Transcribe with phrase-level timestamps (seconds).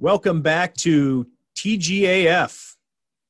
[0.00, 2.76] Welcome back to TGAF,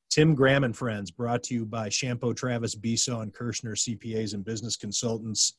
[0.09, 4.45] Tim Graham and Friends, brought to you by Chiampou Travis Besaw and Kershner CPAs and
[4.45, 5.55] Business Consultants.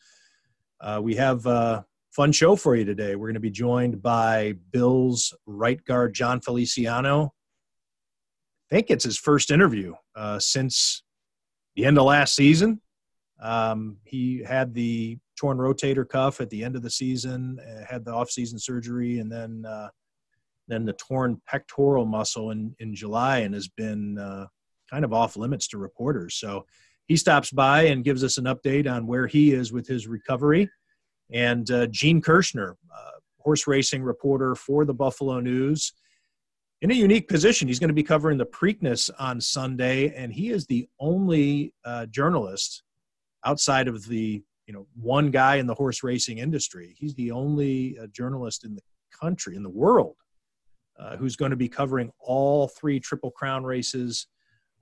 [0.80, 3.18] Uh, we have a fun show for you today.
[3.18, 7.34] We're going to be joined by Bills right guard Jon Feliciano.
[8.72, 11.04] I think it's his first interview uh, since
[11.76, 12.80] the end of last season.
[13.42, 18.06] Um, he had the torn rotator cuff at the end of the season, uh, had
[18.06, 19.90] the offseason surgery, and then uh,
[20.68, 24.48] then the torn pectoral muscle in, in July and has been uh,
[24.90, 26.36] kind of off limits to reporters.
[26.36, 26.66] So
[27.08, 30.70] he stops by and gives us an update on where he is with his recovery.
[31.32, 35.94] And uh, Gene Kershner, uh, horse racing reporter for the Buffalo News,
[36.82, 37.68] in a unique position.
[37.68, 42.08] He's going to be covering the Preakness on Sunday, and he is the only uh,
[42.08, 42.84] journalist
[43.46, 46.96] outside of the you know one guy in the horse racing industry.
[46.98, 48.82] He's the only uh, journalist in the
[49.20, 50.16] country in the world
[51.00, 54.28] uh, who's going to be covering all three Triple Crown races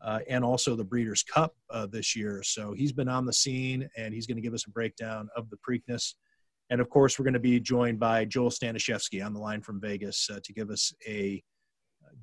[0.01, 2.41] uh, and also the Breeders' Cup uh, this year.
[2.43, 5.49] So he's been on the scene and he's going to give us a breakdown of
[5.49, 6.13] the Preakness.
[6.69, 9.81] And of course, we're going to be joined by Joel Stanishevsky on the line from
[9.81, 11.43] Vegas uh, to give us a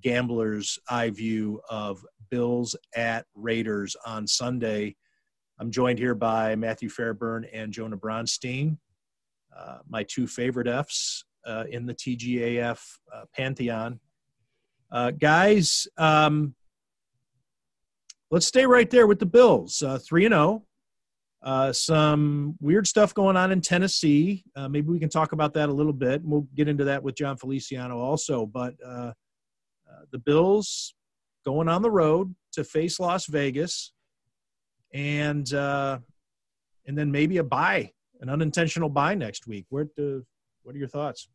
[0.02, 4.96] gambler's eye view of Bills at Raiders on Sunday.
[5.58, 8.78] I'm joined here by Matthew Fairburn and Jonah Bronstein,
[9.56, 12.80] uh, my two favorite Fs uh, in the TGAF
[13.12, 14.00] uh, pantheon.
[14.90, 16.54] Uh, guys, um,
[18.30, 19.82] let's stay right there with the Bills.
[19.82, 20.42] Uh, three and zero.
[20.42, 20.62] Oh.
[21.42, 24.42] Uh, some weird stuff going on in Tennessee.
[24.56, 26.20] Maybe we can talk about that a little bit.
[26.24, 28.46] We'll get into that with Jon Feliciano also.
[28.46, 28.74] But
[30.10, 30.94] the Bills
[31.44, 33.92] going on the road to face Las Vegas,
[34.92, 36.02] and and
[36.86, 39.66] then maybe a bye, an unintentional bye next week.
[39.68, 40.24] Where the,
[40.62, 41.28] what are your thoughts?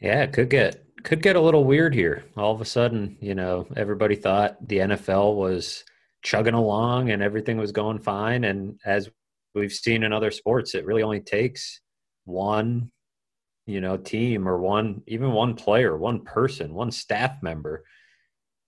[0.00, 2.24] Yeah, it could get could get a little weird here.
[2.36, 5.84] All of a sudden, you know, everybody thought the NFL was
[6.22, 8.42] chugging along and everything was going fine.
[8.44, 9.08] And as
[9.54, 11.80] we've seen in other sports, it really only takes
[12.24, 12.90] one,
[13.66, 17.84] you know, team or one, even one player, one person, one staff member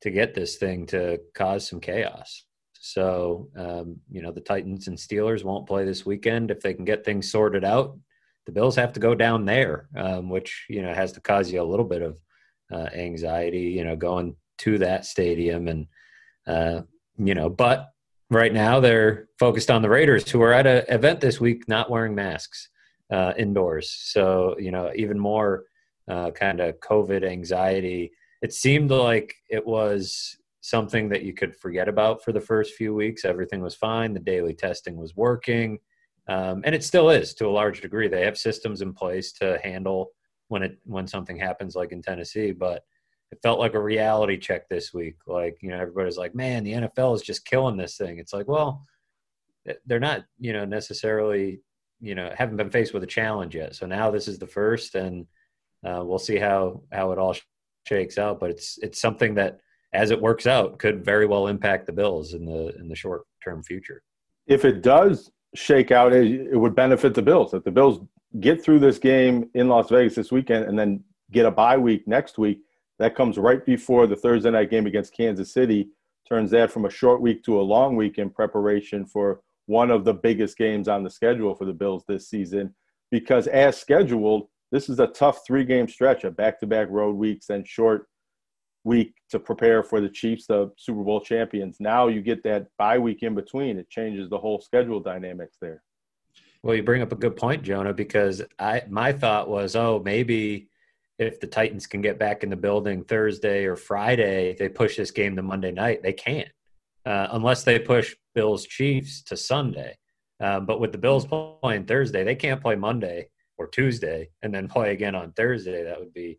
[0.02, 2.44] to get this thing to cause some chaos.
[2.74, 6.52] So, um, you know, the Titans and Steelers won't play this weekend.
[6.52, 7.98] If they can get things sorted out,
[8.48, 11.60] the Bills have to go down there, um, which you know has to cause you
[11.60, 12.18] a little bit of
[12.72, 13.64] uh, anxiety.
[13.76, 15.86] You know, going to that stadium and
[16.46, 16.80] uh,
[17.18, 17.90] you know, but
[18.30, 21.90] right now they're focused on the Raiders, who are at an event this week not
[21.90, 22.70] wearing masks
[23.12, 23.92] uh, indoors.
[23.92, 25.64] So you know, even more
[26.10, 28.12] uh, kind of COVID anxiety.
[28.40, 32.94] It seemed like it was something that you could forget about for the first few
[32.94, 33.26] weeks.
[33.26, 34.14] Everything was fine.
[34.14, 35.80] The daily testing was working
[36.28, 38.06] um, and it still is to a large degree.
[38.06, 40.10] They have systems in place to handle
[40.48, 42.52] when it when something happens, like in Tennessee.
[42.52, 42.84] But
[43.30, 45.16] it felt like a reality check this week.
[45.26, 48.46] Like you know, everybody's like, "Man, the NFL is just killing this thing." It's like,
[48.46, 48.82] well,
[49.86, 51.60] they're not, you know, necessarily,
[52.00, 53.74] you know, haven't been faced with a challenge yet.
[53.74, 55.26] So now this is the first, and
[55.86, 57.34] uh, we'll see how how it all
[57.86, 58.38] shakes out.
[58.38, 59.60] But it's it's something that,
[59.94, 63.22] as it works out, could very well impact the Bills in the in the short
[63.42, 64.02] term future.
[64.46, 67.54] If it does shake out, it would benefit the Bills.
[67.54, 68.00] If the Bills
[68.40, 72.06] get through this game in Las Vegas this weekend and then get a bye week
[72.06, 72.60] next week,
[72.98, 75.88] that comes right before the Thursday night game against Kansas City,
[76.28, 80.04] turns that from a short week to a long week in preparation for one of
[80.04, 82.74] the biggest games on the schedule for the Bills this season.
[83.10, 87.16] Because as scheduled, this is a tough three game stretch of back to back road
[87.16, 88.06] weeks and short
[88.84, 91.76] week to prepare for the Chiefs, the Super Bowl champions.
[91.80, 93.78] Now you get that bye week in between.
[93.78, 95.82] It changes the whole schedule dynamics there.
[96.62, 100.68] Well, you bring up a good point, Jonah, because I my thought was, oh, maybe
[101.18, 105.10] if the Titans can get back in the building Thursday or Friday, they push this
[105.10, 106.02] game to Monday night.
[106.02, 106.48] They can't
[107.08, 109.96] uh, unless they push Bills Chiefs to Sunday.
[110.40, 111.26] Um, but with the Bills
[111.62, 115.84] playing Thursday, they can't play Monday or Tuesday and then play again on Thursday.
[115.84, 116.38] That would be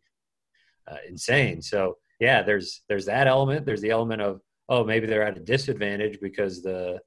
[0.89, 1.61] uh, insane.
[1.61, 3.65] So yeah, there's there's that element.
[3.65, 6.99] There's the element of oh maybe they're at a disadvantage because the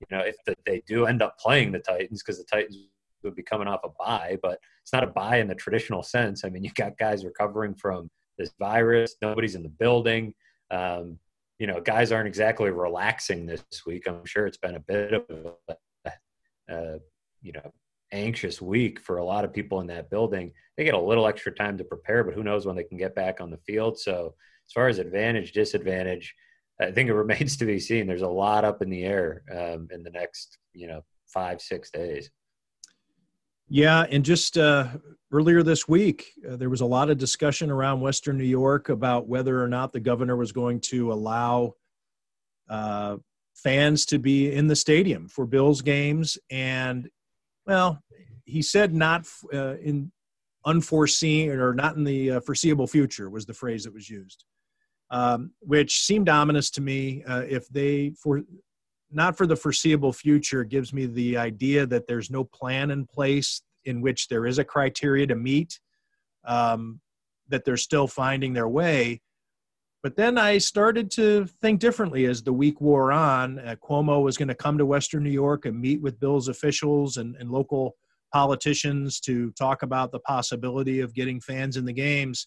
[0.00, 2.76] you know if the, they do end up playing the Titans because the Titans
[3.22, 6.44] would be coming off a bye, but it's not a bye in the traditional sense.
[6.44, 9.16] I mean, you've got guys recovering from this virus.
[9.22, 10.34] Nobody's in the building.
[10.70, 11.18] Um,
[11.58, 14.04] you know, guys aren't exactly relaxing this week.
[14.06, 16.12] I'm sure it's been a bit of a,
[16.70, 16.98] uh,
[17.40, 17.72] you know,
[18.12, 20.52] anxious week for a lot of people in that building.
[20.76, 23.14] They get a little extra time to prepare, but who knows when they can get
[23.14, 23.98] back on the field.
[23.98, 24.34] So
[24.68, 26.34] as far as advantage, disadvantage,
[26.80, 28.06] I think it remains to be seen.
[28.06, 31.90] There's a lot up in the air um, in the next, you know, five, six
[31.90, 32.30] days.
[33.68, 34.88] Yeah, and just uh,
[35.32, 39.26] earlier this week, uh, there was a lot of discussion around Western New York about
[39.26, 41.74] whether or not the governor was going to allow
[42.68, 43.16] uh,
[43.54, 46.38] fans to be in the stadium for Bills games.
[46.48, 47.08] And,
[47.66, 48.00] well,
[48.44, 50.12] he said not uh, in
[50.64, 54.44] unforeseen or not in the uh, foreseeable future was the phrase that was used,
[55.10, 57.22] um, which seemed ominous to me.
[57.24, 58.42] Uh, if they, for
[59.10, 63.62] not for the foreseeable future, gives me the idea that there's no plan in place
[63.84, 65.78] in which there is a criteria to meet,
[66.44, 67.00] um,
[67.48, 69.20] that they're still finding their way.
[70.02, 73.58] But then I started to think differently as the week wore on.
[73.58, 77.16] Uh, Cuomo was going to come to Western New York and meet with Bills officials
[77.16, 77.96] and, and local
[78.32, 82.46] politicians to talk about the possibility of getting fans in the games.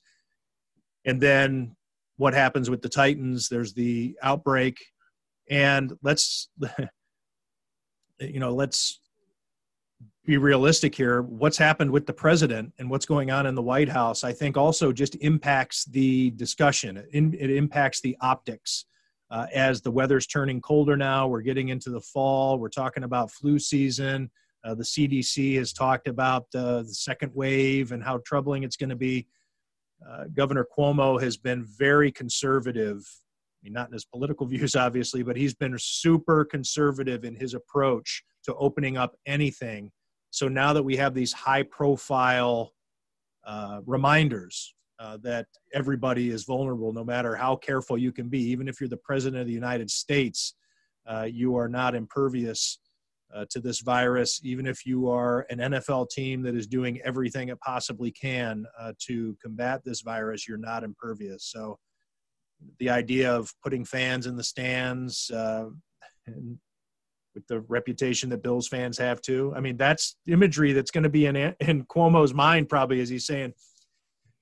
[1.06, 1.75] And then
[2.19, 3.48] what happens with the Titans?
[3.48, 4.77] There's the outbreak.
[5.50, 6.50] And let's,
[8.19, 9.00] you know, let's
[10.25, 11.21] be realistic here.
[11.21, 14.57] What's happened with the president and what's going on in the White House, I think
[14.57, 16.98] also just impacts the discussion.
[16.98, 18.83] It, impacts the optics.
[19.31, 23.31] Uh, as the weather's turning colder now, we're getting into the fall, we're talking about
[23.31, 24.30] flu season.
[24.66, 28.89] Uh, the CDC has talked about uh, the second wave and how troubling it's going
[28.89, 29.25] to be.
[30.07, 32.98] Uh, Governor Cuomo has been very conservative.
[32.98, 37.54] I mean, not in his political views, obviously, but he's been super conservative in his
[37.54, 39.92] approach to opening up anything
[40.31, 42.74] so now that we have these high profile
[43.46, 48.68] uh, reminders uh, that everybody is vulnerable, no matter how careful you can be, even
[48.68, 50.56] if you're the president of the United States,
[51.07, 52.80] uh, you are not impervious
[53.34, 57.50] uh, to this virus, even if you are an NFL team that is doing everything
[57.50, 61.46] it possibly can uh, to combat this virus, you're not impervious.
[61.46, 61.78] So
[62.80, 65.66] the idea of putting fans in the stands uh,
[67.36, 69.54] with the reputation that Bills fans have too.
[69.56, 73.26] I mean, that's imagery that's going to be in in Cuomo's mind probably as he's
[73.26, 73.54] saying,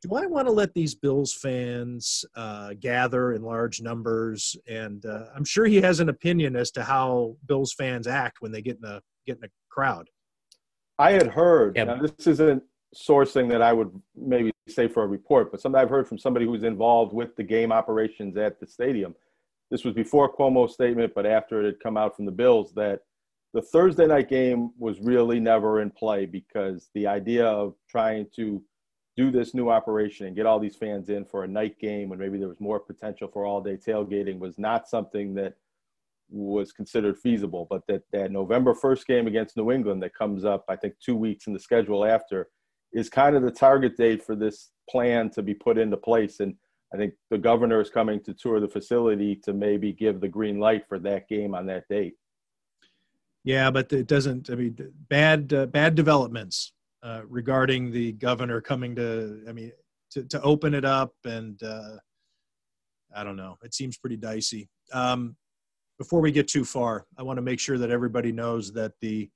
[0.01, 5.25] "Do I want to let these Bills fans uh, gather in large numbers?" And uh,
[5.35, 8.77] I'm sure he has an opinion as to how Bills fans act when they get
[8.77, 10.09] in a get in a crowd.
[10.99, 11.75] I had heard.
[11.75, 11.87] Yep.
[11.87, 12.63] Now, this isn't
[12.95, 16.45] sourcing that I would maybe say for a report, but something I've heard from somebody
[16.45, 19.13] who's involved with the game operations at the stadium
[19.69, 23.01] this was before Cuomo's statement, but after it had come out from the Bills that
[23.53, 28.61] the Thursday night game was really never in play because the idea of trying to
[29.17, 32.19] do this new operation and get all these fans in for a night game when
[32.19, 35.55] maybe there was more potential for all day tailgating was not something that
[36.29, 37.65] was considered feasible.
[37.67, 41.15] But that, that November 1st game against New England that comes up, I think, two
[41.15, 42.47] weeks in the schedule after,
[42.93, 46.39] is kind of the target date for this plan to be put into place.
[46.39, 46.53] And
[46.93, 50.59] I think the governor is coming to tour the facility to maybe give the green
[50.59, 52.13] light for that game on that date.
[53.43, 54.49] Yeah, but it doesn't.
[54.49, 54.77] I mean,
[55.09, 56.73] bad uh, bad developments
[57.03, 59.43] uh, regarding the governor coming to.
[59.47, 59.71] I mean,
[60.11, 61.97] to to open it up, and uh,
[63.15, 63.57] I don't know.
[63.63, 64.69] It seems pretty dicey.
[64.93, 65.35] Um,
[65.97, 69.29] before we get too far, I want to make sure that everybody knows that the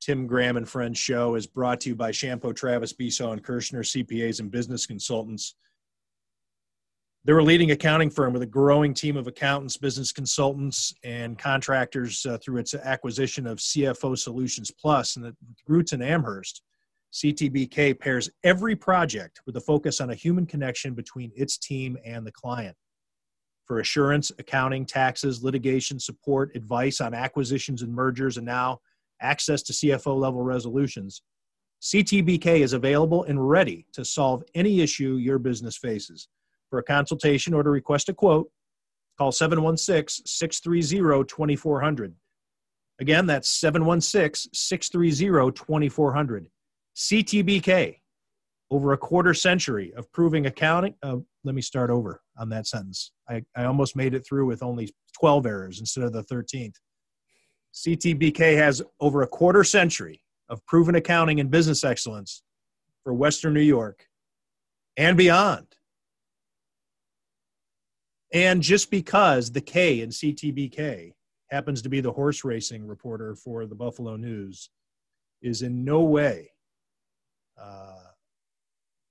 [0.00, 3.80] Tim Graham and Friends show is brought to you by Chiampou Travis Besaw and Kershner
[3.80, 5.56] CPAs and business consultants.
[7.24, 12.24] They're a leading accounting firm with a growing team of accountants, business consultants, and contractors
[12.24, 15.36] uh, through its acquisition of CFO Solutions Plus and the
[15.68, 16.62] roots in Amherst.
[17.12, 22.26] CTBK pairs every project with a focus on a human connection between its team and
[22.26, 22.76] the client.
[23.66, 28.80] For assurance, accounting, taxes, litigation support, advice on acquisitions and mergers, and now
[29.20, 31.20] access to CFO level resolutions,
[31.82, 36.28] CTBK is available and ready to solve any issue your business faces.
[36.70, 38.48] For a consultation or to request a quote,
[39.18, 42.14] call 716 630 2400.
[43.00, 46.46] Again, that's 716 630 2400.
[46.96, 47.96] CTBK,
[48.70, 50.94] over a quarter century of proving accounting.
[51.02, 53.12] Uh, let me start over on that sentence.
[53.28, 56.74] I, I almost made it through with only 12 errors instead of the 13th.
[57.74, 62.42] CTBK has over a quarter century of proven accounting and business excellence
[63.02, 64.06] for Western New York
[64.96, 65.66] and beyond.
[68.32, 71.12] And just because the K in CTBK
[71.50, 74.70] happens to be the horse racing reporter for the Buffalo News
[75.42, 76.52] is in no way
[77.60, 77.94] uh,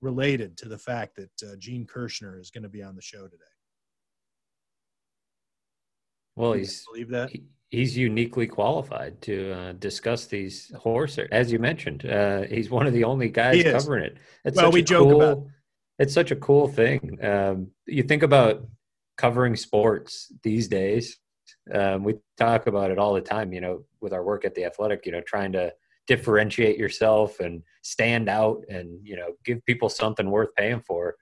[0.00, 3.24] related to the fact that uh, Gene Kershner is going to be on the show
[3.24, 3.44] today.
[6.36, 11.18] Well, he's believe that he, he's uniquely qualified to uh, discuss these horse.
[11.30, 14.16] As you mentioned, uh, he's one of the only guys covering it.
[14.44, 15.46] It's well, we joke cool, about.
[15.98, 17.18] It's such a cool thing.
[17.22, 18.64] Um, you think about
[19.20, 21.18] covering sports these days.
[21.72, 24.64] Um, we talk about it all the time, you know, with our work at the
[24.64, 25.72] athletic, you know, trying to
[26.06, 31.14] differentiate yourself and stand out and you know give people something worth paying for.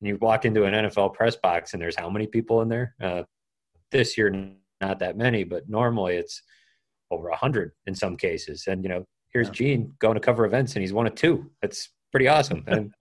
[0.00, 2.94] And you walk into an nfl press box and there's how many people in there?
[3.00, 3.22] Uh,
[3.92, 4.28] this year
[4.80, 6.42] not that many but normally it's
[7.10, 8.64] over a hundred in some cases.
[8.66, 11.50] And you know here's gene going to cover events and he's one of two.
[11.62, 12.92] That's pretty awesome and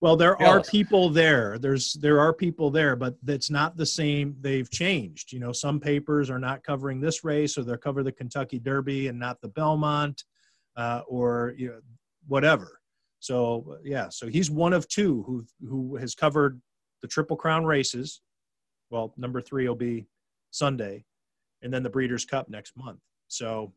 [0.00, 4.34] well there are people there there's there are people there but that's not the same
[4.40, 8.12] they've changed you know some papers are not covering this race or they're cover the
[8.12, 10.24] kentucky derby and not the belmont
[10.76, 11.80] uh, or you know,
[12.26, 12.80] whatever.
[13.20, 16.60] So yeah, so he's one of two who who has covered
[17.00, 18.20] the Triple Crown races.
[18.90, 20.06] Well, number three will be
[20.50, 21.04] Sunday,
[21.62, 23.00] and then the Breeders' Cup next month.
[23.28, 23.72] So,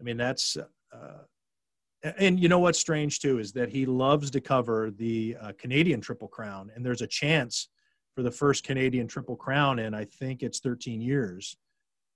[0.00, 0.56] I mean, that's
[0.92, 1.22] uh,
[2.02, 6.00] and you know what's strange too is that he loves to cover the uh, Canadian
[6.00, 7.68] Triple Crown, and there's a chance
[8.14, 11.56] for the first Canadian Triple Crown in I think it's 13 years,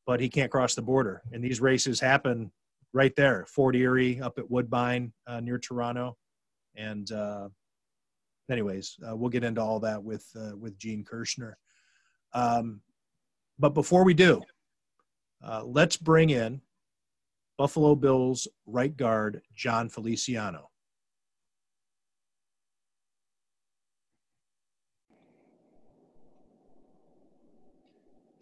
[0.07, 2.51] but he can't cross the border, and these races happen
[2.93, 6.17] right there, Fort Erie up at Woodbine uh, near Toronto.
[6.77, 7.49] And uh,
[8.51, 11.55] anyways, uh, we'll get into all that with uh, with Gene Kershner.
[12.33, 12.81] Um,
[13.59, 14.43] but before we do,
[15.45, 16.61] uh, let's bring in
[17.59, 20.71] Buffalo Bills right guard Jon Feliciano.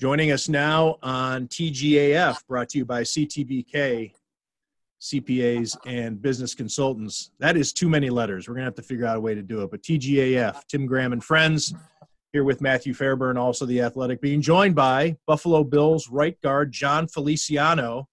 [0.00, 4.12] Joining us now on TGAF, brought to you by CTBK
[5.00, 7.30] CPAs and business consultants.
[7.38, 8.48] That is too many letters.
[8.48, 9.70] We're going to have to figure out a way to do it.
[9.70, 11.74] But TGAF, Tim Graham and friends,
[12.32, 17.06] here with Matthew Fairburn, also the athletic, being joined by Buffalo Bills right guard Jon
[17.06, 18.08] Feliciano.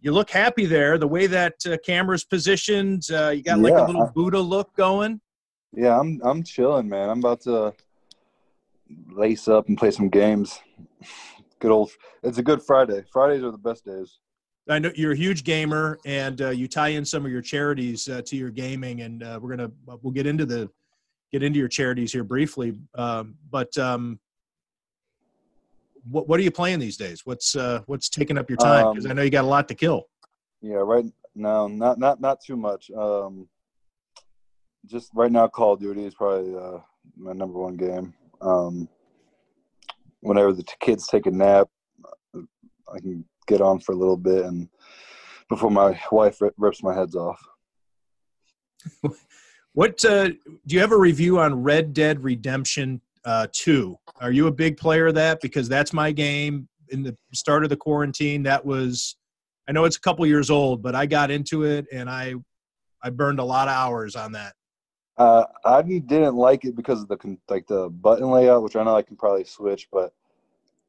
[0.00, 0.96] You look happy there.
[0.96, 4.40] The way that uh, camera's positioned, uh, you got like yeah, a little I, Buddha
[4.40, 5.20] look going.
[5.72, 7.10] Yeah, I'm I'm chilling, man.
[7.10, 7.74] I'm about to
[9.10, 10.58] lace up and play some games.
[11.58, 11.90] Good old.
[12.22, 13.04] It's a good Friday.
[13.12, 14.18] Fridays are the best days.
[14.68, 18.08] I know you're a huge gamer, and uh, you tie in some of your charities
[18.08, 20.70] uh, to your gaming, and uh, we're gonna we'll get into the
[21.30, 22.74] get into your charities here briefly.
[22.94, 24.18] Um, but um,
[26.08, 27.22] what what are you playing these days?
[27.24, 28.92] What's uh, what's taking up your time?
[28.92, 30.04] Because um, I know you got a lot to kill.
[30.62, 31.04] Yeah, right
[31.34, 32.90] now, not not not too much.
[32.90, 33.48] Um,
[34.86, 36.78] just right now, Call of Duty is probably uh,
[37.16, 38.14] my number one game.
[38.40, 38.88] Um,
[40.20, 41.68] whenever the kids take a nap,
[42.34, 44.68] I can get on for a little bit and
[45.48, 47.40] before my wife rips my heads off.
[49.72, 50.38] what uh, do
[50.68, 53.96] you have a review on Red Dead Redemption uh, 2?
[54.20, 55.40] Are you a big player of that?
[55.40, 56.68] Because that's my game.
[56.90, 59.16] In the start of the quarantine, that was
[59.68, 62.34] I know it's a couple years old, but I got into it and I
[63.02, 64.54] I burned a lot of hours on that.
[65.16, 68.96] Uh, I didn't like it because of the like the button layout, which I know
[68.96, 70.12] I can probably switch, but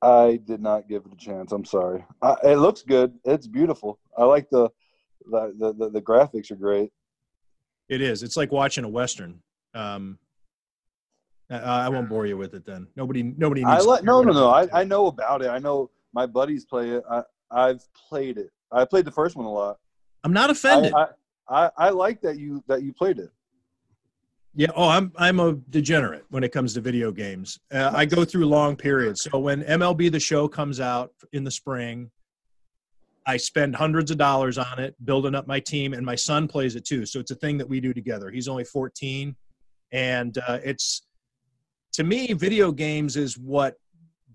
[0.02, 1.52] I did not give it a chance.
[1.52, 2.04] I'm sorry.
[2.22, 3.14] I, it looks good.
[3.24, 4.00] It's beautiful.
[4.18, 4.70] I like the
[5.30, 6.92] the, the the, graphics are great.
[7.88, 8.24] It is.
[8.24, 9.42] It's like watching a western.
[9.76, 10.18] Um,
[11.52, 12.88] I, I won't bore you with it then.
[12.96, 13.84] Nobody nobody needs.
[13.84, 14.50] I like no no no.
[14.50, 15.50] I, I know about it.
[15.50, 17.04] I know my buddies play it.
[17.10, 18.52] I I've played it.
[18.72, 19.78] I played the first one a lot.
[20.24, 20.94] I'm not offended.
[20.94, 21.08] I,
[21.50, 23.30] I, I, I like that you that you played it.
[24.56, 24.68] Yeah.
[24.76, 27.60] Oh, I'm I'm a degenerate when it comes to video games.
[27.72, 29.24] Uh, I go through long periods.
[29.24, 32.12] So when MLB the Show comes out in the spring,
[33.26, 36.76] I spend hundreds of dollars on it, building up my team, and my son plays
[36.76, 37.06] it too.
[37.06, 38.30] So it's a thing that we do together.
[38.30, 39.36] He's only 14,
[39.92, 41.04] and uh, it's
[41.94, 43.76] to me, video games is what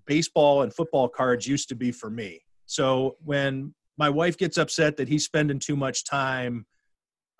[0.06, 2.40] baseball and football cards used to be for me.
[2.66, 6.66] So when my wife gets upset that he's spending too much time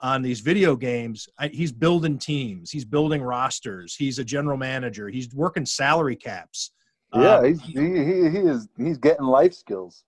[0.01, 5.09] on these video games, I, he's building teams, he's building rosters, he's a general manager,
[5.09, 6.73] he's working salary caps.
[7.15, 10.05] Yeah, um, he's, he, he, he is he's getting life skills.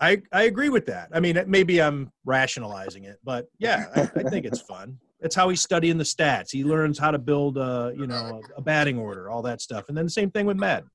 [0.00, 1.10] I, I agree with that.
[1.12, 4.98] I mean, maybe I'm rationalizing it, but yeah, I, I think it's fun.
[5.22, 6.50] It's how he's studying the stats.
[6.50, 9.96] He learns how to build a you know a batting order, all that stuff, and
[9.96, 10.90] then the same thing with Madden.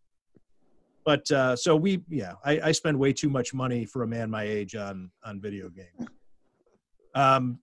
[1.05, 4.29] But uh, so we, yeah, I, I spend way too much money for a man
[4.29, 6.09] my age on on video games.
[7.13, 7.59] Um,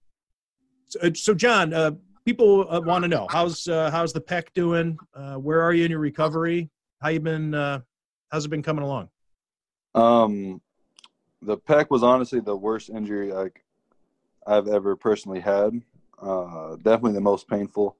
[1.02, 1.92] uh, so, Jon, uh,
[2.24, 4.96] people uh, want to know how's uh, how's the pec doing?
[5.14, 6.70] Uh, where are you in your recovery?
[7.00, 7.52] How you been?
[7.54, 7.80] Uh,
[8.30, 9.08] how's it been coming along?
[9.94, 10.60] Um,
[11.42, 13.64] the pec was honestly the worst injury like
[14.46, 15.82] I've ever personally had.
[16.22, 17.96] Definitely the most painful.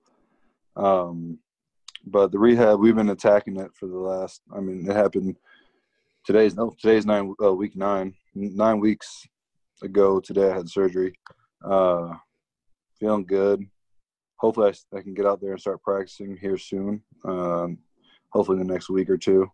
[0.76, 1.38] Um,
[2.06, 4.42] but the rehab we've been attacking it for the last.
[4.54, 5.36] I mean, it happened
[6.24, 9.26] today's no today's nine week nine nine weeks
[9.82, 10.20] ago.
[10.20, 11.18] Today I had surgery.
[11.64, 12.14] Uh,
[12.98, 13.64] feeling good.
[14.36, 17.02] Hopefully, I, I, can get out there and start practicing here soon.
[17.24, 17.78] Um,
[18.30, 19.48] hopefully, in the next week or two.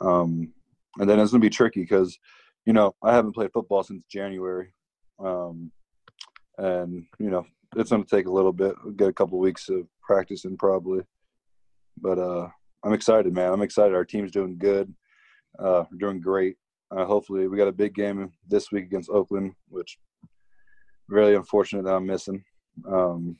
[0.00, 0.52] Um,
[0.98, 2.16] and then it's gonna be tricky because,
[2.64, 4.72] you know, I haven't played football since January.
[5.18, 5.72] Um,
[6.58, 8.74] and you know it's going to take a little bit.
[8.84, 11.00] We'll get a couple of weeks of practicing probably,
[12.00, 12.48] but uh,
[12.84, 13.52] I'm excited, man.
[13.52, 13.94] I'm excited.
[13.94, 14.92] Our team's doing good.
[15.58, 16.56] Uh, we're doing great.
[16.90, 19.98] Uh, hopefully, we got a big game this week against Oakland, which
[21.08, 22.42] really unfortunate that I'm missing.
[22.86, 23.36] Um,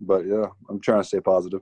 [0.00, 1.60] but yeah, I'm trying to stay positive.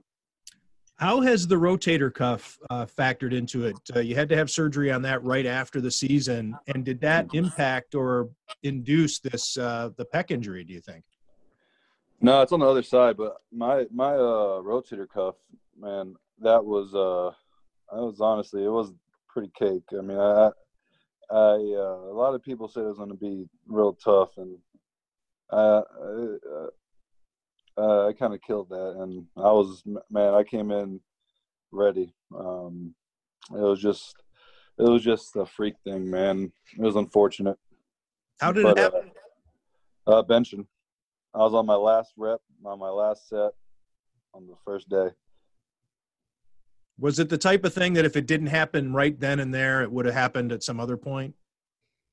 [0.97, 3.77] How has the rotator cuff uh, factored into it?
[3.95, 7.27] Uh, you had to have surgery on that right after the season, and did that
[7.33, 8.29] impact or
[8.63, 10.63] induce this uh, the pec injury?
[10.63, 11.03] Do you think?
[12.19, 15.35] No, it's on the other side, but my my uh, rotator cuff,
[15.79, 17.31] man, that was uh,
[17.93, 18.91] that was honestly it was
[19.29, 19.83] pretty cake.
[19.97, 20.49] I mean, I
[21.29, 24.57] I uh, a lot of people said it was going to be real tough, and
[25.51, 26.67] uh, uh,
[27.77, 30.33] uh, I kind of killed that, and I was man.
[30.33, 30.99] I came in
[31.71, 32.13] ready.
[32.35, 32.95] Um,
[33.51, 34.15] it was just,
[34.77, 36.51] it was just a freak thing, man.
[36.77, 37.57] It was unfortunate.
[38.39, 39.11] How did but, it happen?
[40.05, 40.65] Uh, uh, benching.
[41.33, 43.51] I was on my last rep, on my last set,
[44.33, 45.09] on the first day.
[46.99, 49.83] Was it the type of thing that if it didn't happen right then and there,
[49.83, 51.35] it would have happened at some other point?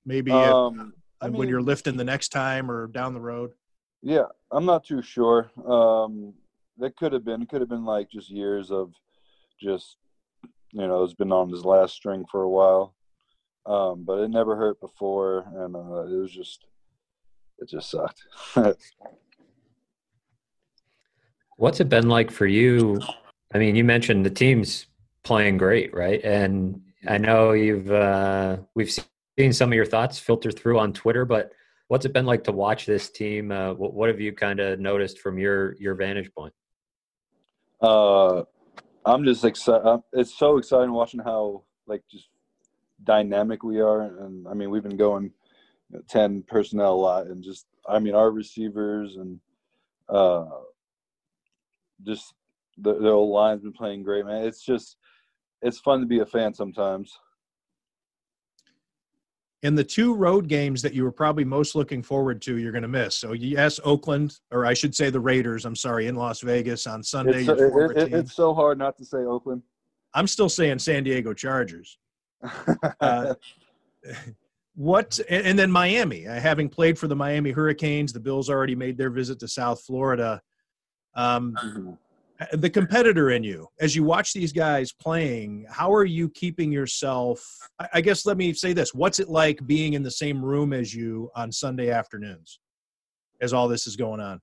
[0.04, 0.92] Maybe um,
[1.22, 3.52] if, mean, when you're lifting the next time or down the road.
[4.02, 5.50] Yeah, I'm not too sure.
[5.66, 6.34] Um,
[6.78, 8.92] that could have been could have been like just years of
[9.60, 9.96] just
[10.72, 12.94] you know it's been on his last string for a while,
[13.64, 16.66] um, but it never hurt before, and uh, it was just
[17.58, 18.22] it just sucked.
[21.56, 23.00] What's it been like for you?
[23.54, 24.86] I mean, you mentioned the team's
[25.22, 26.22] playing great, right?
[26.24, 28.90] And I know you've uh, we've
[29.38, 31.52] seen some of your thoughts filter through on Twitter, but
[31.88, 33.52] what's it been like to watch this team?
[33.52, 36.52] Uh, what, what, have you kind of noticed from your your vantage point?
[37.80, 38.42] Uh,
[39.04, 40.02] I'm just excited.
[40.12, 42.28] It's so exciting watching how like just
[43.04, 45.30] dynamic we are, and I mean we've been going
[45.90, 49.40] you know, ten personnel a lot, and just I mean our receivers and
[50.08, 50.46] uh,
[52.02, 52.34] just
[52.78, 54.44] the, the old line's been playing great, man.
[54.44, 54.96] It's just
[55.62, 57.18] it's fun to be a fan sometimes.
[59.62, 62.82] In the two road games that you were probably most looking forward to, you're going
[62.82, 63.16] to miss.
[63.16, 65.64] So yes, Oakland, or I should say the Raiders.
[65.64, 67.46] I'm sorry, in Las Vegas on Sunday.
[67.46, 69.62] It's, it, it, it's so hard not to say Oakland.
[70.12, 71.98] I'm still saying San Diego Chargers.
[73.00, 73.34] uh,
[74.74, 78.98] what and then Miami, uh, having played for the Miami Hurricanes, the Bills already made
[78.98, 80.40] their visit to South Florida.
[81.16, 82.56] Um, mm-hmm.
[82.58, 87.40] the competitor in you as you watch these guys playing how are you keeping yourself
[87.92, 90.92] i guess let me say this what's it like being in the same room as
[90.92, 92.58] you on sunday afternoons
[93.44, 94.40] as all this is going on?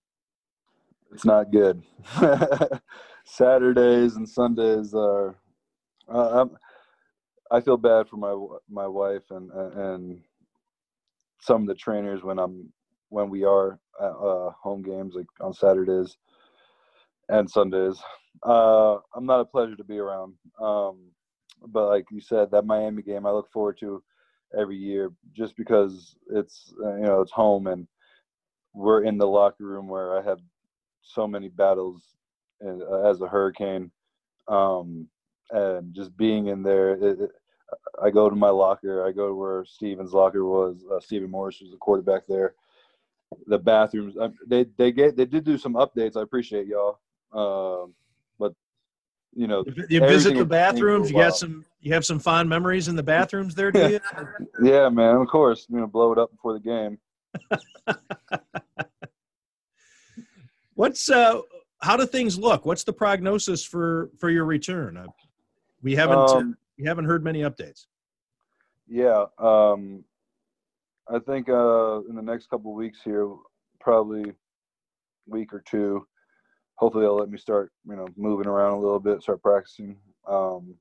[1.11, 1.81] It's not good.
[3.25, 5.35] Saturdays and sundays are
[6.07, 6.45] uh,
[7.51, 8.35] i feel bad for my
[8.69, 10.21] my wife and and
[11.41, 12.71] some of the trainers when i'm
[13.09, 16.17] when we are at uh, home games like on saturdays
[17.29, 18.01] and Sundays.
[18.43, 20.33] Uh, I'm not a pleasure to be around.
[20.61, 21.11] Um,
[21.67, 24.03] but like you said, that Miami game I look forward to
[24.57, 27.87] every year just because it's uh, you know it's home and
[28.73, 30.39] we're in the locker room where I have
[31.01, 32.03] so many battles
[32.65, 33.91] uh, as a Hurricane,
[34.47, 35.07] um,
[35.51, 36.93] and just being in there.
[36.93, 37.31] It,
[38.01, 39.05] I go to my locker.
[39.05, 40.83] I go to where Stephen's locker was.
[40.91, 42.55] Uh, Stephen Morris was the quarterback there.
[43.47, 44.17] The bathrooms.
[44.17, 46.17] Uh, they they get they did do some updates.
[46.17, 46.99] I appreciate y'all.
[47.31, 47.93] Um,
[48.39, 48.53] but
[49.33, 51.09] you know, you visit the bathrooms.
[51.09, 51.65] You got some.
[51.79, 53.99] You have some fond memories in the bathrooms there, do you?
[54.63, 55.15] yeah, man.
[55.15, 56.97] Of course, you know, blow it up before the game.
[60.75, 61.41] What's uh?
[61.81, 62.65] How do things look?
[62.65, 64.97] What's the prognosis for for your return?
[64.97, 65.07] Uh,
[65.81, 67.85] we haven't um, we haven't heard many updates.
[68.87, 70.03] Yeah, um,
[71.09, 73.29] I think uh, in the next couple weeks here,
[73.79, 74.33] probably
[75.27, 76.05] week or two,
[76.75, 80.75] hopefully they'll let me start, you know, moving around a little bit, start practicing, um,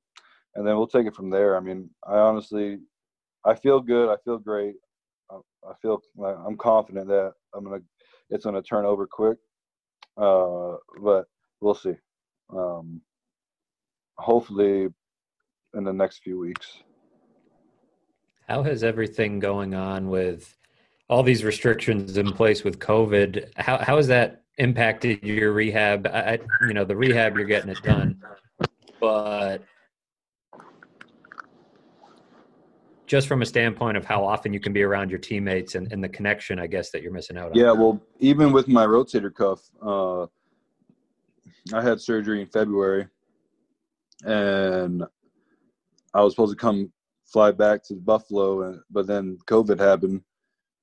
[0.54, 1.56] and then we'll take it from there.
[1.56, 2.78] I mean, I honestly,
[3.44, 4.08] I feel good.
[4.10, 4.74] I feel great.
[5.30, 7.82] I feel I'm confident that I'm gonna,
[8.30, 9.38] it's gonna turn over quick,
[10.16, 11.26] uh, but
[11.60, 11.94] we'll see.
[12.50, 13.00] Um,
[14.18, 14.88] hopefully,
[15.74, 16.78] in the next few weeks.
[18.48, 20.56] How has everything going on with
[21.08, 23.50] all these restrictions in place with COVID?
[23.56, 26.06] How how has that impacted your rehab.
[26.06, 28.22] I, you know, the rehab you're getting it done,
[29.00, 29.64] but
[33.06, 36.04] just from a standpoint of how often you can be around your teammates and, and
[36.04, 37.54] the connection, I guess that you're missing out on.
[37.54, 40.26] Yeah, well, even with my rotator cuff, uh,
[41.74, 43.08] I had surgery in February,
[44.24, 45.02] and
[46.14, 46.92] I was supposed to come
[47.26, 50.22] fly back to Buffalo, and but then COVID happened,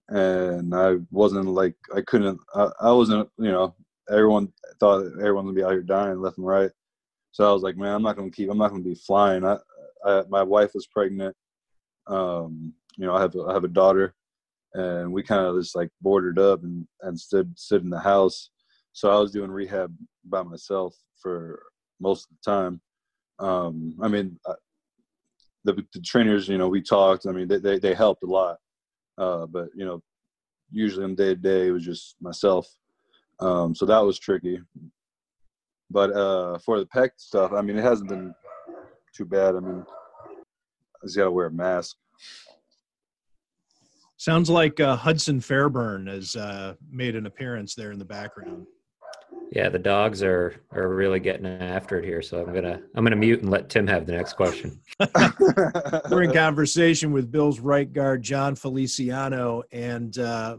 [0.09, 2.39] and I wasn't like I couldn't.
[2.55, 3.29] I, I wasn't.
[3.37, 3.75] You know,
[4.09, 6.71] everyone thought everyone would be out here dying left and right.
[7.31, 8.49] So I was like, man, I'm not gonna keep.
[8.49, 9.45] I'm not gonna be flying.
[9.45, 9.57] I,
[10.05, 11.35] I my wife was pregnant.
[12.07, 14.15] Um, you know, I have a, I have a daughter,
[14.73, 18.49] and we kind of just like boarded up and and stood stood in the house.
[18.93, 19.93] So I was doing rehab
[20.25, 21.61] by myself for
[21.99, 22.81] most of the time.
[23.39, 24.39] Um, I mean,
[25.67, 27.25] the, the trainers, you know, we talked.
[27.27, 28.57] I mean, they they, they helped a lot,
[29.17, 30.01] uh, but you know,
[30.71, 32.67] usually on day to day it was just myself.
[33.39, 34.59] Um, so that was tricky.
[35.89, 38.33] But uh, for the pec stuff, I mean, it hasn't been
[39.15, 39.55] too bad.
[39.55, 39.85] I mean,
[41.01, 41.95] I just got to wear a mask.
[44.17, 48.65] Sounds like uh, Hudson Fairburn has uh, made an appearance there in the background.
[49.51, 52.21] Yeah, the dogs are are really getting after it here.
[52.21, 54.79] So I'm gonna I'm gonna mute and let Tim have the next question.
[56.09, 60.57] We're in conversation with Bills right guard Jon Feliciano, and uh,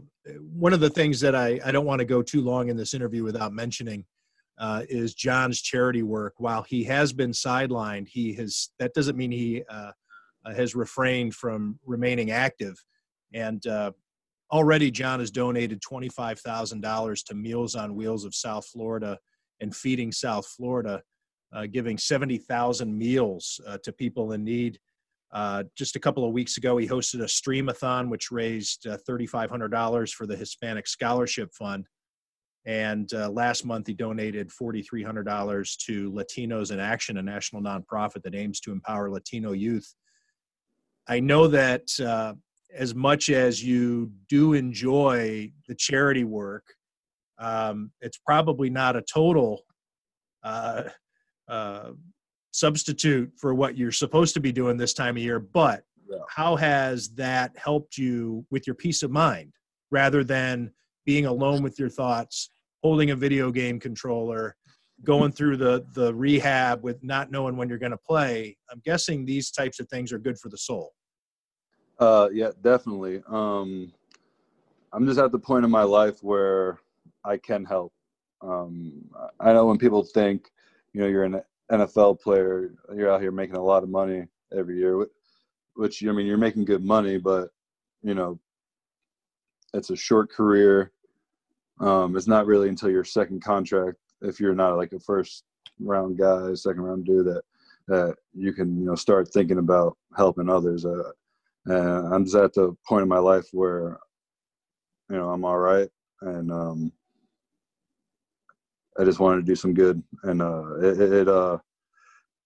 [0.51, 2.93] one of the things that I I don't want to go too long in this
[2.93, 4.05] interview without mentioning
[4.57, 6.33] uh, is Jon's charity work.
[6.37, 9.91] While he has been sidelined, he has that doesn't mean he uh,
[10.45, 12.83] has refrained from remaining active,
[13.33, 13.91] and uh,
[14.51, 19.17] already Jon has donated $25,000 to Meals on Wheels of South Florida
[19.59, 21.01] and Feeding South Florida,
[21.53, 24.79] uh, giving 70,000 meals uh, to people in need.
[25.31, 30.11] Uh, just a couple of weeks ago, he hosted a streamathon, which raised uh, $3,500
[30.13, 31.85] for the Hispanic Scholarship Fund.
[32.65, 38.35] And uh, last month, he donated $4,300 to Latinos in Action, a national nonprofit that
[38.35, 39.93] aims to empower Latino youth.
[41.07, 42.33] I know that uh,
[42.75, 46.63] as much as you do enjoy the charity work,
[47.39, 49.63] um, it's probably not a total
[50.43, 50.83] uh,
[51.47, 51.91] uh,
[52.51, 55.39] substitute for what you're supposed to be doing this time of year.
[55.39, 56.17] But yeah.
[56.27, 59.53] how has that helped you with your peace of mind
[59.91, 60.71] rather than
[61.05, 62.51] being alone with your thoughts,
[62.83, 64.55] holding a video game controller,
[65.03, 68.57] going through the the rehab with not knowing when you're going to play?
[68.71, 70.91] I'm guessing these types of things are good for the soul.
[71.99, 73.21] Uh, yeah, definitely.
[73.27, 73.91] Um,
[74.93, 76.79] I'm just at the point in my life where
[77.23, 77.93] I can help.
[78.41, 79.05] Um,
[79.39, 80.49] I know when people think,
[80.93, 84.25] you know, you're an NFL player, you're out here making a lot of money
[84.57, 85.05] every year,
[85.75, 87.49] which I mean, you're making good money, but
[88.01, 88.39] you know,
[89.73, 90.91] it's a short career.
[91.79, 95.43] Um, it's not really until your second contract, if you're not like a first
[95.79, 97.43] round guy, second round dude, that
[97.87, 100.85] that you can you know start thinking about helping others.
[100.85, 101.11] Uh,
[101.69, 103.99] and I'm just at the point in my life where,
[105.09, 105.87] you know, I'm all right,
[106.21, 106.91] and um,
[108.99, 111.59] I just wanted to do some good, and uh, it, it uh,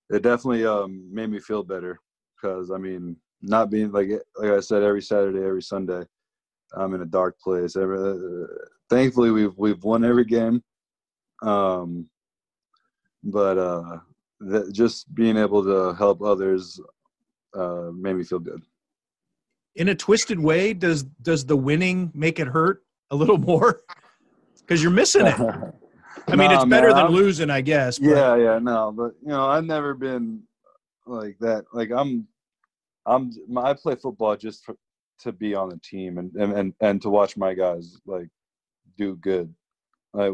[0.09, 1.99] it definitely um, made me feel better.
[2.35, 6.03] Because I mean, not being like like I said, every Saturday, every Sunday,
[6.75, 7.77] I'm in a dark place.
[7.77, 8.47] Every, uh,
[8.89, 10.61] thankfully, we've we've won every game,
[11.41, 12.09] um,
[13.23, 13.99] but uh,
[14.73, 16.77] just being able to help others
[17.55, 18.61] uh, made me feel good
[19.75, 23.81] in a twisted way does does the winning make it hurt a little more
[24.59, 25.39] because you're missing it
[26.27, 28.09] i mean it's better man, than I'm, losing i guess but.
[28.09, 30.41] yeah yeah no but you know i've never been
[31.05, 32.27] like that like i'm
[33.05, 34.75] i'm i play football just for,
[35.19, 38.27] to be on the team and, and and and to watch my guys like
[38.97, 39.53] do good
[40.13, 40.33] like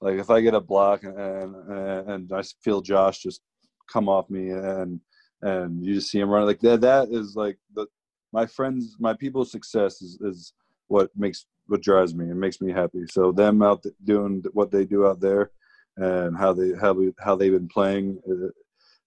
[0.00, 3.42] like if i get a block and and, and i feel josh just
[3.90, 5.00] come off me and
[5.42, 7.86] and you just see him running like that that is like the
[8.32, 10.54] my friends, my people's success is, is
[10.88, 13.04] what makes what drives me and makes me happy.
[13.10, 15.50] So them out doing what they do out there
[15.96, 18.48] and how they how we how they've been playing, uh,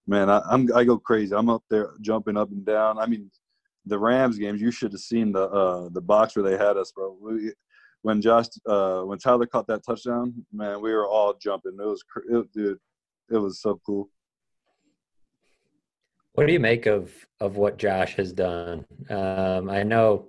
[0.06, 1.34] man, I, am I go crazy.
[1.34, 2.98] I'm up there jumping up and down.
[2.98, 3.30] I mean,
[3.84, 6.92] the Rams games, you should have seen the uh, the box where they had us,
[6.92, 7.16] bro.
[7.20, 7.52] We,
[8.02, 11.76] when Josh, uh, when Tyler caught that touchdown, man, we were all jumping.
[11.80, 12.78] It was, it, dude,
[13.30, 14.08] it was so cool.
[16.36, 18.84] What do you make of of what Josh has done?
[19.08, 20.28] Um, I know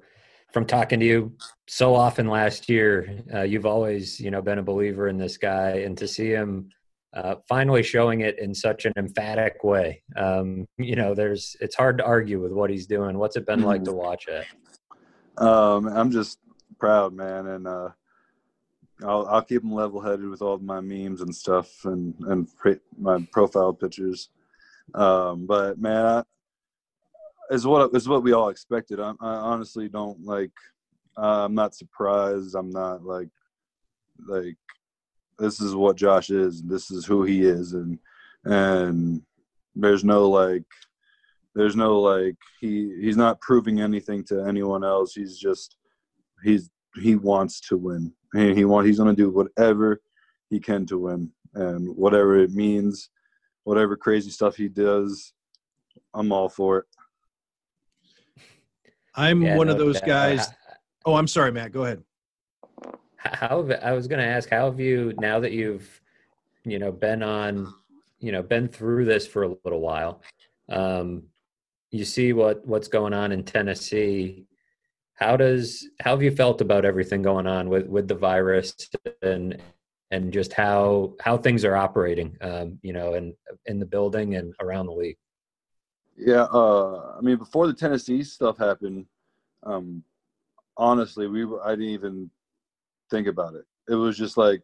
[0.54, 1.34] from talking to you
[1.68, 5.80] so often last year, uh, you've always you know been a believer in this guy,
[5.80, 6.70] and to see him
[7.14, 11.98] uh, finally showing it in such an emphatic way, um, you know, there's it's hard
[11.98, 13.18] to argue with what he's doing.
[13.18, 14.00] What's it been like to mm-hmm.
[14.00, 14.46] watch it?
[15.44, 16.40] Um, I'm just
[16.80, 17.90] proud, man, and uh,
[19.04, 22.48] I'll I'll keep him level headed with all my memes and stuff, and and
[22.98, 24.30] my profile pictures.
[24.94, 26.24] Um, but man, I,
[27.52, 29.00] is what is what we all expected.
[29.00, 30.52] I, I honestly don't like.
[31.18, 32.56] Uh, I'm not surprised.
[32.56, 33.30] I'm not like
[34.28, 34.58] like
[35.40, 36.64] this is what Josh is.
[36.64, 38.00] This is who he is, and
[38.46, 39.22] and
[39.76, 40.64] there's no like
[41.56, 45.14] there's no like he he's not proving anything to anyone else.
[45.14, 45.78] He's just
[46.44, 48.14] he's he wants to win.
[48.34, 50.02] He, he want he's to do whatever
[50.50, 53.10] he can to win, and whatever it means,
[53.68, 55.34] whatever crazy stuff he does,
[56.14, 56.86] I'm all for it.
[59.14, 60.08] I'm Yeah, one no of those doubt.
[60.08, 60.48] guys.
[61.06, 61.74] Oh, I'm sorry, Matt.
[61.74, 62.02] Go ahead.
[63.18, 66.02] How I was going to ask, how have you now that you've,
[66.64, 67.74] you know, been on,
[68.20, 70.22] you know, been through this for a little while?
[70.70, 71.24] Um,
[71.92, 74.46] you see what what's going on in Tennessee.
[75.16, 78.90] How does how have you felt about everything going on with with the virus
[79.22, 79.62] and
[80.12, 83.34] and just how how things are operating, um, you know, in
[83.66, 85.18] in the building and around the league?
[86.16, 89.06] Yeah, uh, I mean, before the Tennessee stuff happened,
[89.64, 90.04] um,
[90.76, 92.32] honestly, we were, I didn't even
[93.12, 93.66] think about it.
[93.88, 94.62] It was just like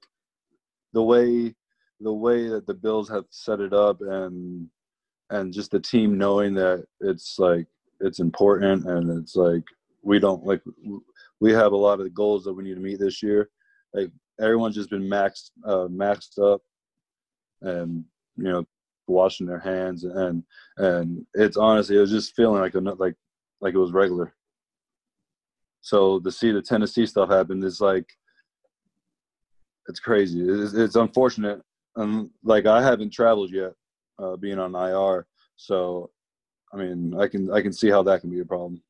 [0.94, 1.54] the way
[2.00, 4.68] the way that the Bills have set it up, and
[5.30, 7.68] and just the team knowing that it's like
[8.00, 9.64] it's important, and it's like
[10.02, 10.62] we don't like
[11.40, 13.50] we have a lot of goals that we need to meet this year.
[13.94, 16.62] Like everyone's just been maxed uh, maxed up,
[17.62, 18.04] and
[18.38, 18.66] you know
[19.08, 20.44] washing their hands and
[20.78, 23.16] and it's honestly it was just feeling like a like
[23.62, 24.34] like it was regular.
[25.82, 28.06] So to see the Tennessee stuff happen is like
[29.88, 30.42] it's crazy.
[30.42, 31.62] It's, it's unfortunate.
[31.96, 33.74] And like I haven't traveled yet,
[34.20, 35.28] uh, being on IR.
[35.56, 36.10] So
[36.74, 38.82] I mean, I can I can see how that can be a problem.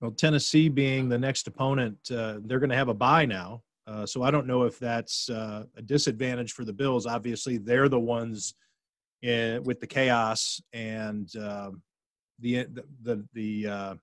[0.00, 3.62] Well, Tennessee being the next opponent, uh, they're going to have a bye now.
[3.86, 7.06] Uh, so I don't know if that's uh, a disadvantage for the Bills.
[7.06, 8.54] Obviously, they're the ones
[9.22, 11.82] in, with the chaos and um,
[12.40, 12.66] the
[13.02, 13.94] the the uh,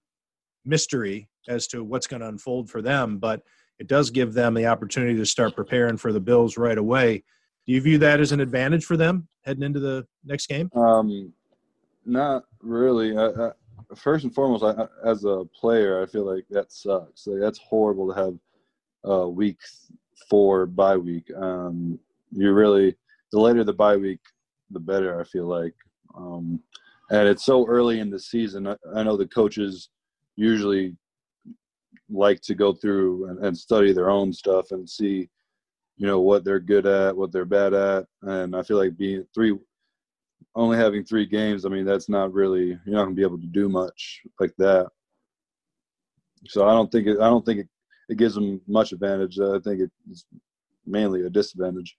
[0.65, 3.17] mystery as to what's going to unfold for them.
[3.17, 3.41] But
[3.77, 7.23] it does give them the opportunity to start preparing for the Bills right away.
[7.65, 10.69] Do you view that as an advantage for them heading into the next game?
[10.75, 11.33] Um,
[12.05, 13.17] not really.
[13.17, 13.51] I, I,
[13.95, 17.27] first and foremost, I, as a player, I feel like that sucks.
[17.27, 18.37] Like that's horrible to have
[19.09, 19.57] uh, week
[20.29, 21.29] four bye week.
[21.35, 21.99] Um,
[22.31, 22.95] you really
[23.31, 24.19] the later the bye week,
[24.71, 25.19] the better.
[25.19, 25.73] I feel like,
[26.15, 26.59] um,
[27.09, 28.67] and it's so early in the season.
[28.67, 29.89] I, I know the coaches
[30.35, 30.95] usually
[32.09, 35.29] like to go through and, and study their own stuff and see,
[35.97, 39.25] you know, what they're good at, what they're bad at, and I feel like being
[39.33, 39.57] three
[40.55, 43.47] only having three games, I mean, that's not really you're not gonna be able to
[43.47, 44.87] do much like that.
[46.47, 47.69] So I don't think it, I don't think it,
[48.09, 49.39] it gives them much advantage.
[49.39, 50.25] I think it's
[50.85, 51.97] mainly a disadvantage.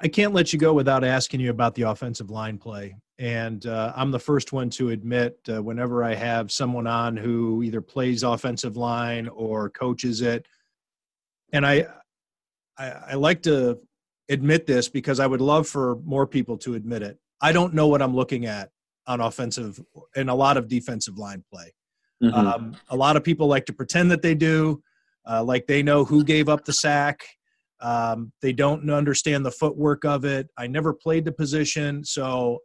[0.00, 2.96] I can't let you go without asking you about the offensive line play.
[3.18, 7.62] And uh, I'm the first one to admit uh, whenever I have someone on who
[7.62, 10.46] either plays offensive line or coaches it,
[11.52, 11.86] and I,
[12.76, 13.78] I, I like to
[14.28, 17.18] admit this because I would love for more people to admit it.
[17.40, 18.70] I don't know what I'm looking at
[19.06, 19.80] on offensive
[20.16, 21.72] and a lot of defensive line play.
[22.22, 22.34] Mm-hmm.
[22.34, 24.82] Um, a lot of people like to pretend that they do,
[25.28, 27.24] uh, like they know who gave up the sack.
[27.80, 30.48] Um, they don't understand the footwork of it.
[30.56, 32.60] I never played the position, so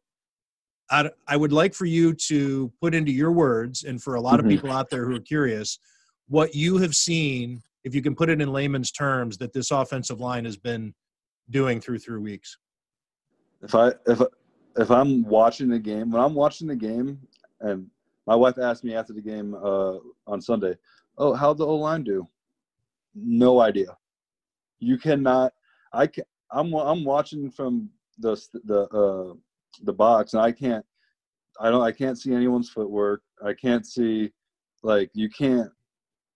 [0.90, 4.40] I, I would like for you to put into your words, and for a lot
[4.40, 4.44] Mhm.
[4.44, 5.80] of people out there who are curious,
[6.28, 10.22] what you have seen, if you can put it in layman's terms, that this offensive
[10.22, 10.94] line has been
[11.52, 12.58] doing through three weeks.
[13.62, 14.22] if I if
[14.78, 17.20] if I'm watching the game, when I'm watching the game,
[17.60, 17.88] and
[18.26, 20.76] my wife asked me after the game uh, on Sunday,
[21.18, 22.28] "Oh, how'd the O line do?"
[23.14, 23.98] No idea.
[24.80, 25.54] You cannot.
[25.94, 26.24] I can.
[26.52, 28.36] I'm I'm watching from the
[28.66, 29.34] the uh,
[29.84, 30.86] the box, and I can't.
[31.60, 31.84] I don't.
[31.84, 33.22] I can't see anyone's footwork.
[33.46, 34.32] I can't see,
[34.84, 35.70] like you can't,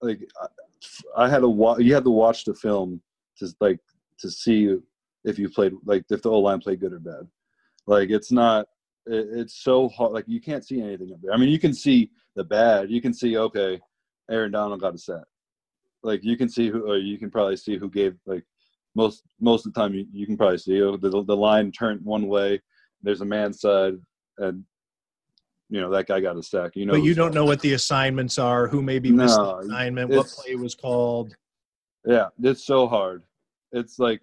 [0.02, 1.80] like I, I had to watch.
[1.80, 3.00] You had to watch the film
[3.38, 3.80] to like
[4.18, 4.76] to see
[5.26, 7.28] if you played like if the O line played good or bad.
[7.86, 8.66] Like it's not.
[9.06, 10.12] It, it's so hard.
[10.12, 11.32] Like you can't see anything up there.
[11.32, 12.90] I mean, you can see the bad.
[12.90, 13.80] You can see okay,
[14.30, 15.24] Aaron Donald got a set.
[16.02, 16.90] Like you can see who.
[16.90, 18.44] Or you can probably see who gave like
[18.94, 19.94] most most of the time.
[19.94, 22.62] You, you can probably see oh, the the line turned one way.
[23.02, 23.94] There's a man side,
[24.38, 24.64] and
[25.68, 26.76] you know that guy got a sack.
[26.76, 29.68] You know, but you don't know what the assignments are, who maybe missed No, the
[29.68, 31.34] assignment, what play was called.
[32.04, 33.24] Yeah, it's so hard.
[33.72, 34.22] It's like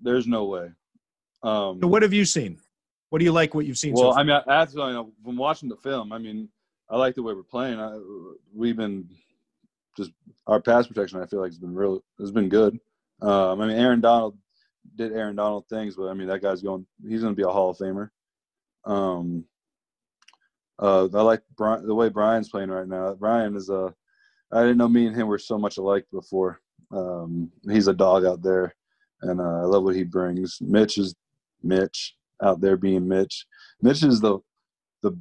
[0.00, 0.70] there's no way.
[1.42, 2.58] Um, So what have you seen?
[3.10, 3.54] What do you like?
[3.54, 3.96] What you've seen?
[3.96, 4.20] so well, far?
[4.20, 6.48] I mean, as you know, from watching the film, I mean,
[6.88, 7.80] I like the way we're playing.
[7.80, 7.98] I,
[8.54, 9.08] we've been
[9.96, 10.12] just
[10.46, 11.20] our pass protection.
[11.20, 12.02] I feel like has been real.
[12.18, 12.78] Has been good.
[13.22, 14.36] Um, I mean, Aaron Donald
[14.94, 16.86] did Aaron Donald things, but I mean, that guy's going.
[17.06, 18.10] He's going to be a Hall of Famer.
[18.84, 19.44] Um,
[20.78, 23.14] uh, I like Brian, the way Brian's playing right now.
[23.14, 23.94] Brian is a.
[24.52, 26.60] I didn't know me and him were so much alike before.
[26.92, 28.74] Um, he's a dog out there,
[29.22, 30.58] and uh, I love what he brings.
[30.60, 31.14] Mitch is
[31.62, 33.46] Mitch out there being Mitch.
[33.82, 34.38] Mitch is the
[35.02, 35.18] the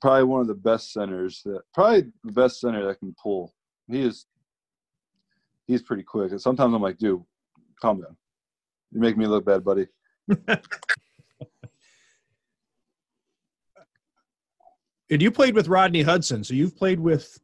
[0.00, 3.54] probably one of the best centers that probably the best center that can pull.
[3.88, 4.26] He is
[5.66, 6.30] he's pretty quick.
[6.30, 7.22] And sometimes I'm like, dude,
[7.80, 8.16] calm down.
[8.90, 9.86] You make me look bad, buddy.
[10.48, 10.60] and
[15.10, 17.40] you played with Rodney Hudson, so you've played with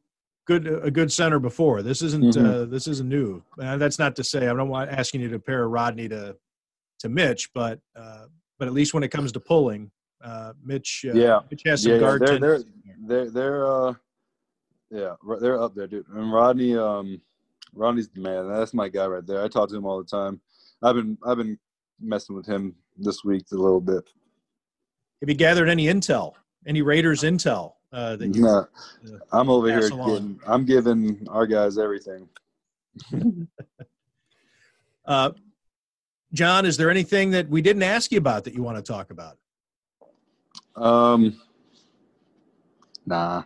[0.49, 1.83] good a good center before.
[1.83, 2.45] This isn't mm-hmm.
[2.45, 3.43] uh, this isn't new.
[3.63, 6.37] Uh, that's not to say I'm not asking you to pair Rodney to
[7.01, 8.25] to Mitch, but uh,
[8.59, 9.91] but at least when it comes to pulling,
[10.25, 12.27] uh, Mitch uh, yeah Mitch has some yeah, guard.
[12.27, 12.63] They're they're,
[13.07, 13.95] they're they're uh
[14.91, 16.09] yeah they're up there, dude.
[16.09, 17.21] And Rodney um
[17.75, 18.49] Rodney's the man.
[18.49, 19.45] That's my guy right there.
[19.45, 20.41] I talk to him all the time.
[20.83, 21.59] I've been I've been
[22.01, 24.05] messing with him this week a little bit.
[25.21, 26.33] Have you gathered any intel?
[26.67, 27.75] Any Raiders intel?
[27.93, 28.67] Uh, that you, nah, uh,
[29.33, 30.39] I'm over here getting.
[30.47, 32.29] I'm giving our guys everything.
[35.07, 35.31] uh,
[36.35, 39.11] Jon, is there anything that we didn't ask you about that you want to talk
[39.11, 39.39] about?
[40.77, 41.41] Um,
[43.07, 43.45] nah.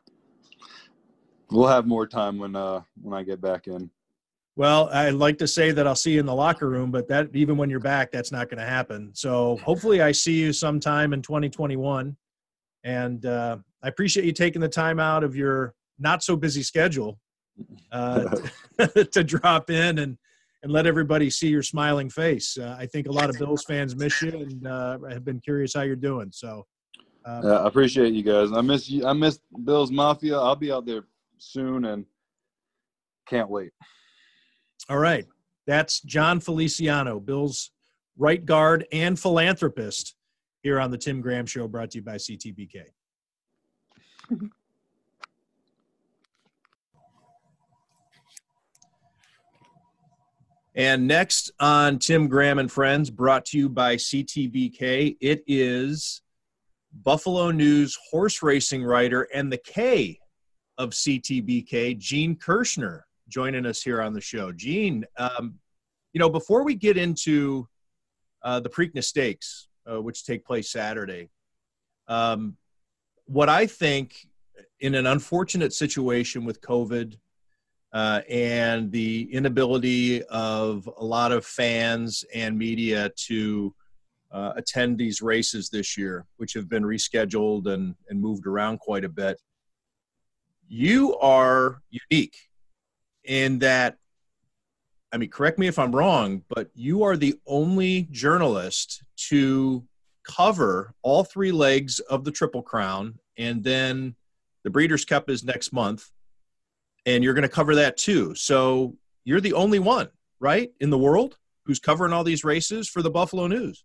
[1.50, 3.90] We'll have more time when uh when I get back in.
[4.57, 7.28] Well, I'd like to say that I'll see you in the locker room, but that
[7.35, 9.11] even when you're back, that's not going to happen.
[9.14, 12.14] So hopefully, I see you sometime in 2021.
[12.84, 17.18] And uh, I appreciate you taking the time out of your not so busy schedule
[17.92, 18.36] uh,
[19.12, 20.18] to drop in and
[20.62, 22.56] and let everybody see your smiling face.
[22.56, 25.74] Uh, I think a lot of Bills fans miss you and uh, have been curious
[25.74, 26.30] how you're doing.
[26.32, 26.64] So,
[27.24, 28.52] um, I appreciate you guys.
[28.52, 29.04] I miss you.
[29.04, 30.38] I miss Bills Mafia.
[30.38, 31.02] I'll be out there
[31.38, 32.06] soon and
[33.26, 33.72] can't wait.
[34.88, 35.26] All right.
[35.66, 37.72] That's Jon Feliciano, Bill's
[38.16, 40.14] right guard and philanthropist
[40.62, 42.85] here on the Tim Graham Show, brought to you by CTBK.
[50.75, 56.22] and next on Tim Graham and Friends, brought to you by CTBK, it is
[57.03, 60.18] Buffalo News horse racing writer and the K
[60.79, 64.53] of CTBK, Gene Kershner, joining us here on the show.
[64.53, 65.59] Gene, um,
[66.12, 67.66] you know, before we get into
[68.42, 71.28] uh, the Preakness Stakes, uh, which take place Saturday,
[72.08, 72.56] um,
[73.26, 74.26] what I think
[74.80, 77.16] in an unfortunate situation with COVID
[77.92, 83.74] uh, and the inability of a lot of fans and media to
[84.32, 89.04] uh, attend these races this year, which have been rescheduled and, and moved around quite
[89.04, 89.40] a bit.
[90.68, 92.36] You are unique
[93.24, 93.96] in that,
[95.12, 99.85] I mean, correct me if I'm wrong, but you are the only journalist to
[100.25, 104.14] cover all three legs of the Triple Crown, and then
[104.64, 106.11] the Breeders' Cup is next month,
[107.05, 108.35] and you're going to cover that too.
[108.35, 110.09] So you're the only one,
[110.40, 113.85] right, in the world who's covering all these races for the Buffalo News.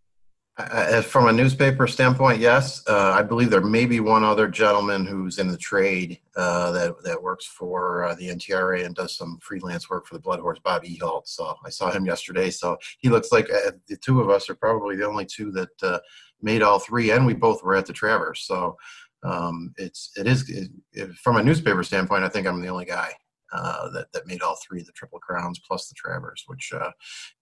[0.58, 2.82] Uh, from a newspaper standpoint, yes.
[2.88, 7.04] Uh, I believe there may be one other gentleman who's in the trade uh, that
[7.04, 10.58] that works for uh, the NTRA and does some freelance work for the Blood Horse,
[10.64, 11.28] Bobby Ehalt.
[11.28, 12.50] So I saw him yesterday.
[12.50, 15.84] So he looks like uh, the two of us are probably the only two that
[15.84, 16.00] uh,
[16.42, 18.42] made all three, and we both were at the Travers.
[18.42, 18.78] So
[19.22, 22.24] um, it's it is it, from a newspaper standpoint.
[22.24, 23.14] I think I'm the only guy
[23.54, 26.92] uh, that that made all three of the triple crowns plus the Travers, which uh,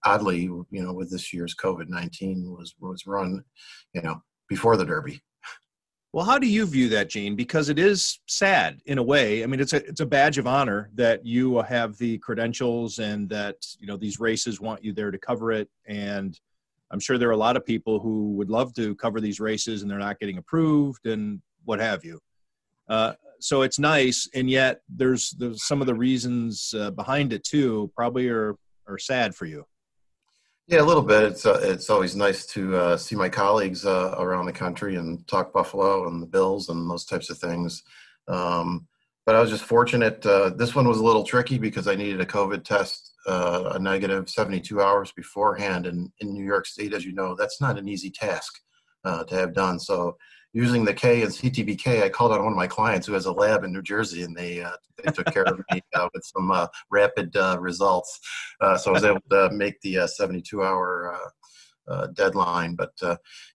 [0.03, 3.43] oddly, you know, with this year's COVID nineteen was was run,
[3.93, 5.21] you know, before the Derby.
[6.13, 7.35] Well, how do you view that, Gene?
[7.35, 9.43] Because it is sad in a way.
[9.43, 13.27] I mean, it's a it's a badge of honor that you have the credentials and
[13.29, 15.69] that you know these races want you there to cover it.
[15.87, 16.39] And
[16.91, 19.81] I'm sure there are a lot of people who would love to cover these races
[19.81, 22.21] and they're not getting approved and what have you.
[22.87, 27.43] Uh, so it's nice, and yet there's there's some of the reasons uh, behind it
[27.43, 27.91] too.
[27.95, 28.55] Probably are
[28.87, 29.65] are sad for you.
[30.67, 31.23] Yeah, a little bit.
[31.23, 35.25] It's uh, it's always nice to uh, see my colleagues uh, around the country and
[35.27, 37.83] talk Buffalo and the Bills and those types of things.
[38.27, 38.87] Um,
[39.25, 40.25] but I was just fortunate.
[40.25, 43.79] Uh, this one was a little tricky because I needed a COVID test, uh, a
[43.79, 45.87] negative 72 hours beforehand.
[45.87, 48.59] And in New York State, as you know, that's not an easy task
[49.03, 49.79] uh, to have done.
[49.79, 50.17] So
[50.55, 53.31] using the K and CTBK, I called on one of my clients who has a
[53.31, 54.71] lab in New Jersey, and they uh,
[55.03, 58.17] they took care of me uh, with some uh, rapid uh, results.
[58.61, 61.19] Uh, so I was able to make the 72 hour.
[62.15, 62.93] deadline, but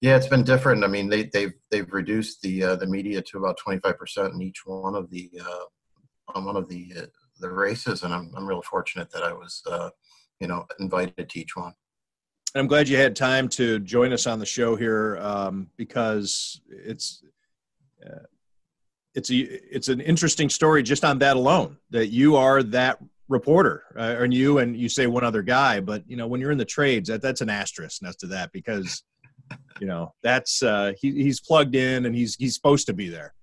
[0.02, 0.84] yeah, it's been different.
[0.84, 4.60] I mean, they, they've they've reduced the the media to about 25 percent in each
[4.66, 5.30] one of the
[6.34, 6.92] on one of the
[7.40, 9.62] the races, and I'm I'm really fortunate that I was
[10.38, 11.74] you know invited to each one.
[12.54, 17.22] I'm glad you had time to join us on the show here um, because it's
[18.04, 18.24] uh,
[19.14, 19.38] it's a
[19.76, 22.98] it's an interesting story just on that alone that you are that
[23.28, 26.50] reporter uh, and you and you say one other guy but you know when you're
[26.50, 29.04] in the trades that that's an asterisk next to that because
[29.80, 33.34] you know that's uh, he, he's plugged in and he's he's supposed to be there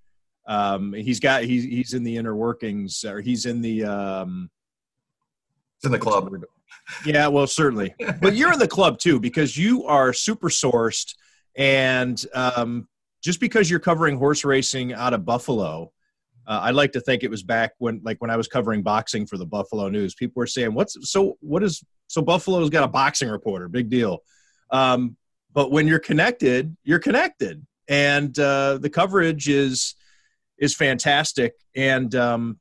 [0.46, 4.50] Um, he's got he's he's in the inner workings, or he's in the um,
[5.84, 6.32] in the club.
[7.04, 7.94] Yeah, well, certainly.
[8.20, 11.14] but you're in the club too because you are super sourced,
[11.56, 12.88] and um,
[13.22, 15.92] just because you're covering horse racing out of Buffalo,
[16.46, 19.26] uh, I like to think it was back when, like, when I was covering boxing
[19.26, 20.14] for the Buffalo News.
[20.14, 21.36] People were saying, "What's so?
[21.40, 22.22] What is so?
[22.22, 24.20] Buffalo's got a boxing reporter, big deal."
[24.70, 25.16] Um,
[25.52, 29.94] but when you're connected, you're connected, and uh, the coverage is
[30.58, 31.54] is fantastic.
[31.76, 32.58] And um,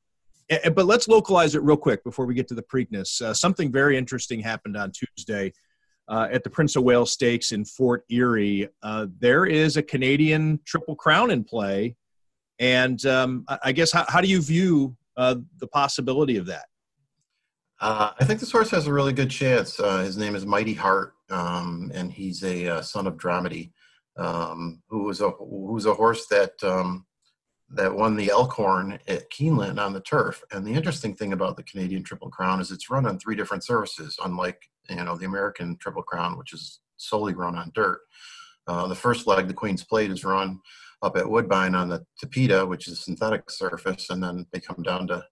[0.49, 3.21] but let's localize it real quick before we get to the Preakness.
[3.21, 5.51] Uh, something very interesting happened on Tuesday
[6.07, 8.69] uh, at the Prince of Wales Stakes in Fort Erie.
[8.81, 11.95] Uh, there is a Canadian Triple Crown in play,
[12.59, 16.65] and um, I guess how, how, do you view uh, the possibility of that?
[17.79, 19.79] Uh, I think this horse has a really good chance.
[19.79, 23.71] Uh, his name is Mighty Heart, um, and he's a son of Dramedy,
[24.17, 27.05] um, who was a who's a horse that um,
[27.69, 30.43] that won the Elkhorn at Keeneland on the turf.
[30.51, 33.63] And the interesting thing about the Canadian Triple Crown is it's run on three different
[33.63, 37.99] surfaces, unlike you know the American Triple Crown, which is solely run on dirt.
[38.67, 40.59] Uh, the first leg, the Queen's Plate, is run
[41.01, 44.81] up at Woodbine on the Tapeta, which is a synthetic surface, and then they come
[44.83, 45.23] down to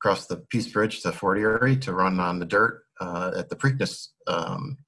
[0.00, 3.56] across the Peace Bridge to Fort Erie to run on the dirt uh, at the
[3.56, 4.78] Preakness um,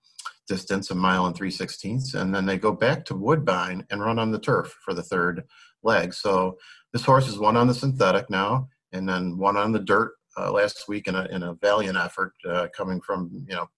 [0.48, 4.18] distance, a mile and three sixteenths, and then they go back to Woodbine and run
[4.18, 5.44] on the turf for the third
[5.82, 6.12] leg.
[6.14, 6.58] So
[6.92, 10.52] this horse is one on the synthetic now, and then one on the dirt uh,
[10.52, 13.68] last week in a, in a valiant effort uh, coming from you know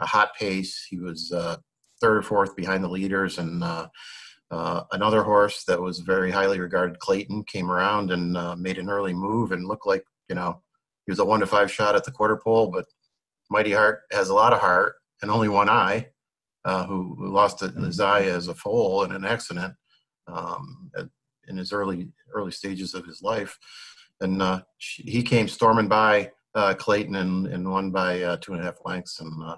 [0.00, 0.86] a hot pace.
[0.88, 1.56] He was uh,
[2.00, 3.88] third or fourth behind the leaders, and uh,
[4.50, 8.90] uh, another horse that was very highly regarded, Clayton, came around and uh, made an
[8.90, 10.62] early move and looked like you know
[11.06, 12.86] he was a one to five shot at the quarter pole, but
[13.50, 16.08] Mighty Heart has a lot of heart and only one eye.
[16.64, 19.74] Who, who, lost his eye as a foal in an accident
[20.26, 20.90] um,
[21.46, 23.58] in his early early stages of his life,
[24.20, 28.62] and uh, he came storming by uh, Clayton and, and won by uh, two and
[28.62, 29.20] a half lengths.
[29.20, 29.56] And uh,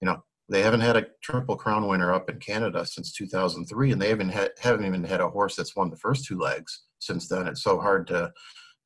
[0.00, 4.00] you know they haven't had a triple crown winner up in Canada since 2003, and
[4.00, 7.28] they haven't had, haven't even had a horse that's won the first two legs since
[7.28, 7.46] then.
[7.46, 8.32] It's so hard to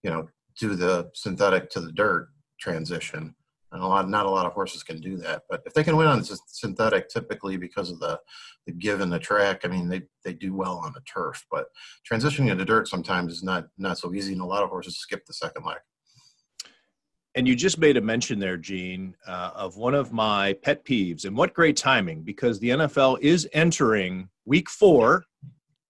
[0.03, 2.29] you know do the synthetic to the dirt
[2.61, 3.35] transition
[3.73, 5.97] and a lot not a lot of horses can do that but if they can
[5.97, 8.19] win on synthetic typically because of the
[8.66, 11.66] the give in the track i mean they they do well on the turf but
[12.11, 15.27] transitioning into dirt sometimes is not not so easy and a lot of horses skip
[15.27, 15.79] the second leg.
[17.35, 21.25] And you just made a mention there gene uh, of one of my pet peeves
[21.25, 25.25] and what great timing because the nfl is entering week four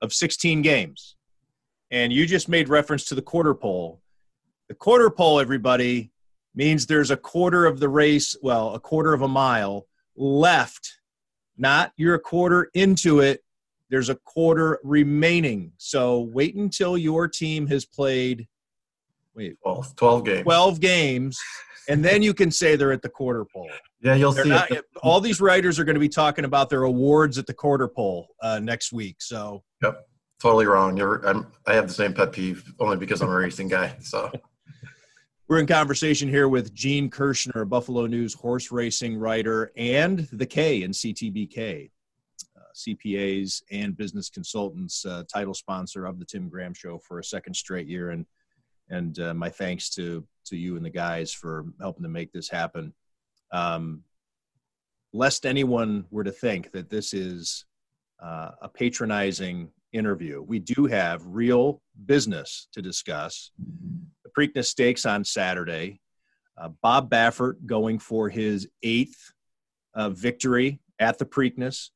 [0.03, 1.17] of 16 games.
[1.91, 4.03] And you just made reference to the quarter pole.
[4.69, 6.11] The quarter pole everybody
[6.59, 9.87] means there's a quarter of the race, well, a quarter of a mile
[10.17, 10.99] left.
[11.57, 13.45] Not you're a quarter into it,
[13.91, 15.73] there's a quarter remaining.
[15.79, 18.49] So wait until your team has played
[19.35, 20.43] wait 12, 12 games.
[20.43, 21.39] 12 games
[21.89, 23.71] and then you can say they're at the quarter pole.
[24.03, 24.71] Yeah you'll they're see not,
[25.03, 28.27] all these writers are going to be talking about their awards at the quarter pole
[28.43, 29.63] uh, next week so.
[29.83, 30.07] Yep.
[30.41, 30.97] Totally wrong.
[30.97, 34.31] You're I'm, i have the same pet peeve only because i'm a racing guy so
[35.49, 40.83] we're in conversation here with Gene Kershner, Buffalo News horse racing writer, and the K
[40.83, 41.91] in CTBK,
[42.55, 47.25] uh, CPAs and business consultants, uh, title sponsor of the Tim Graham Show for a
[47.25, 48.11] second straight year.
[48.11, 48.27] And
[48.91, 52.51] and uh, my thanks to to you and the guys for helping to make this
[52.51, 52.93] happen.
[53.51, 54.03] Um,
[55.15, 57.65] lest anyone were to think that this is
[58.23, 63.51] uh, a patronizing interview, we do have real business to discuss.
[64.25, 66.01] The Preakness Stakes on Saturday.
[66.57, 69.33] Uh, Bob Baffert going for his eighth
[69.95, 71.91] uh, victory at the Preakness.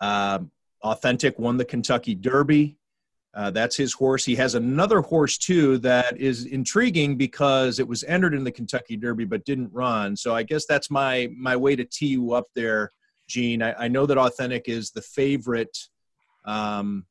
[0.00, 0.50] Um,
[0.82, 2.76] Authentic won the Kentucky Derby.
[3.34, 4.24] Uh, that's his horse.
[4.24, 8.96] He has another horse too that is intriguing because it was entered in the Kentucky
[8.96, 10.14] Derby but didn't run.
[10.14, 12.92] So I guess that's my my way to tee you up there,
[13.26, 13.62] Gene.
[13.62, 15.76] I, I know that Authentic is the favorite.
[16.44, 17.06] Um,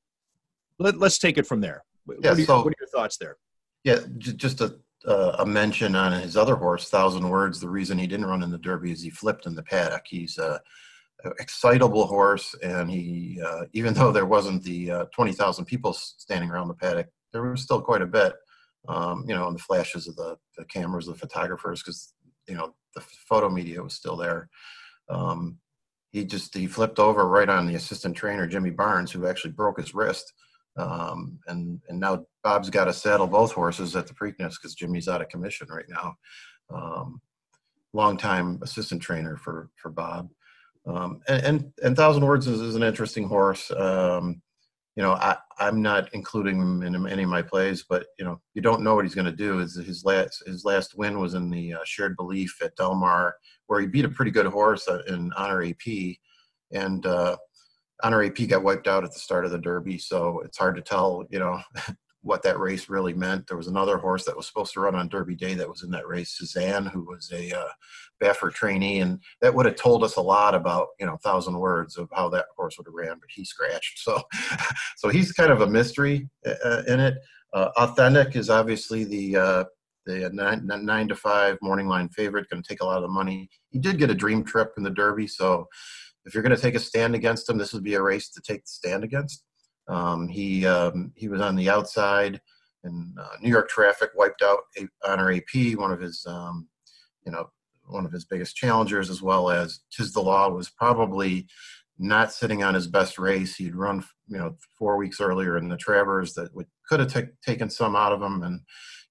[0.80, 1.84] let, us take it from there.
[2.08, 3.38] Yeah, what, are so, what are your thoughts there?
[3.84, 7.60] Yeah, just a uh, a mention on his other horse, Thousand Words.
[7.60, 10.04] The reason he didn't run in the Derby is he flipped in the paddock.
[10.08, 10.62] He's a,
[11.40, 16.50] excitable horse, and he uh, even though there wasn't the uh, twenty thousand people standing
[16.50, 18.34] around the paddock, there was still quite a bit.
[18.90, 22.14] Um, you know, in the flashes of the, the cameras, the photographers, because
[22.48, 24.50] you know the photo media was still there.
[25.10, 25.60] Um,
[26.12, 29.80] he just he flipped over right on the assistant trainer Jimmy Barnes, who actually broke
[29.80, 30.34] his wrist.
[30.76, 35.08] Um, and and now Bob's got to saddle both horses at the Preakness because Jimmy's
[35.08, 36.16] out of commission right now.
[36.74, 37.22] Um,
[37.94, 40.30] longtime assistant trainer for for Bob.
[40.86, 43.72] Um, and, and, and Thousand Words is, is, an interesting horse.
[43.72, 44.42] Um,
[44.96, 48.42] you know, I, I'm not including him in any of my plays, but you know,
[48.54, 49.58] you don't know what he's going to do.
[49.58, 53.36] His, his last his last win was in the uh, Shared Belief at Del Mar,
[53.68, 56.18] where he beat a pretty good horse uh, in Honor AP,
[56.72, 57.38] and uh,
[58.02, 60.82] Honor AP got wiped out at the start of the Derby, so it's hard to
[60.82, 61.62] tell, you know,
[62.24, 63.48] what that race really meant.
[63.48, 65.92] There was another horse that was supposed to run on Derby Day that was in
[65.92, 67.70] that race, Cezanne, who was a uh,
[68.22, 71.98] Baffert trainee, and that would have told us a lot about you know thousand words
[71.98, 74.00] of how that horse would have ran, but he scratched.
[74.00, 74.22] So,
[74.98, 77.16] so he's kind of a mystery uh, uh, in it.
[77.54, 79.64] Uh, Authentic is obviously the uh,
[80.06, 83.10] the nine, nine to five morning line favorite, going to take a lot of the
[83.10, 83.50] money.
[83.70, 85.68] He did get a dream trip in the Derby, so
[86.26, 88.42] if you're going to take a stand against him, this would be a race to
[88.42, 89.44] take the stand against.
[89.88, 92.40] Um, he um, he was on the outside,
[92.84, 94.60] and uh, New York traffic wiped out
[95.06, 96.68] Honor AP, one of his um,
[97.26, 97.50] you know
[97.86, 101.48] one of his biggest challengers, as well as Tiz the Law was probably
[102.00, 103.56] not sitting on his best race.
[103.56, 107.32] He'd run you know four weeks earlier in the Travers that would could have t-
[107.46, 108.62] taken some out of him, and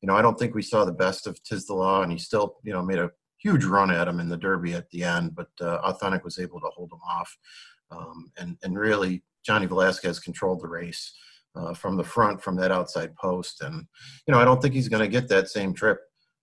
[0.01, 2.19] you know I don't think we saw the best of Tiz the Law, and he
[2.19, 3.11] still you know made a
[3.43, 6.61] huge run at him in the Derby at the end, but uh, Authentic was able
[6.61, 7.37] to hold him off.
[7.91, 11.13] Um, and and really Johnny Velazquez controlled the race
[11.55, 13.87] uh, from the front from that outside post, and
[14.27, 15.99] you know I don't think he's going to get that same trip.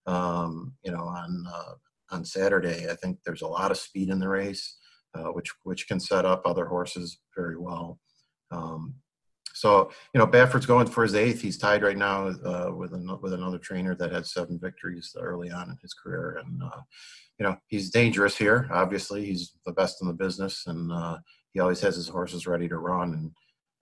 [0.05, 1.73] Um, you know on uh,
[2.11, 4.77] on Saturday, I think there's a lot of speed in the race,
[5.15, 7.99] uh, which which can set up other horses very well.
[8.51, 8.95] Um,
[9.59, 11.41] so you know Baffert's going for his eighth.
[11.41, 15.51] He's tied right now uh, with an, with another trainer that had seven victories early
[15.51, 16.81] on in his career, and uh,
[17.37, 18.69] you know he's dangerous here.
[18.71, 21.17] Obviously, he's the best in the business, and uh,
[21.53, 23.13] he always has his horses ready to run.
[23.13, 23.31] And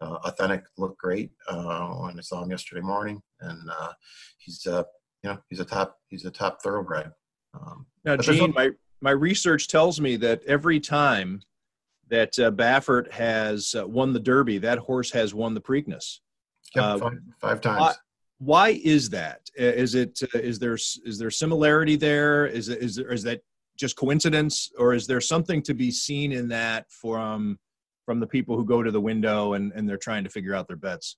[0.01, 3.93] uh, Authentic looked great uh, when I saw him yesterday morning, and uh,
[4.39, 4.84] he's uh,
[5.23, 7.11] you know he's a top he's a top thoroughbred.
[7.53, 8.71] Um, now, Gene, my
[9.01, 11.41] my research tells me that every time
[12.10, 16.20] that uh, Baffert has uh, won the Derby, that horse has won the Preakness.
[16.76, 17.80] Yep, five, five times.
[17.80, 17.93] Why,
[18.39, 19.41] why, is that?
[19.55, 22.45] Is it is there is there similarity there?
[22.45, 23.41] Is it, is there is that
[23.78, 27.58] just coincidence, or is there something to be seen in that from
[28.05, 30.68] from the people who go to the window and, and they're trying to figure out
[30.68, 31.18] their bets?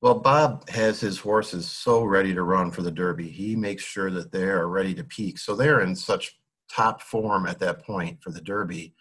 [0.00, 3.28] Well, Bob has his horses so ready to run for the Derby.
[3.28, 5.38] He makes sure that they are ready to peak.
[5.38, 6.38] So they're in such
[6.70, 8.94] top form at that point for the Derby.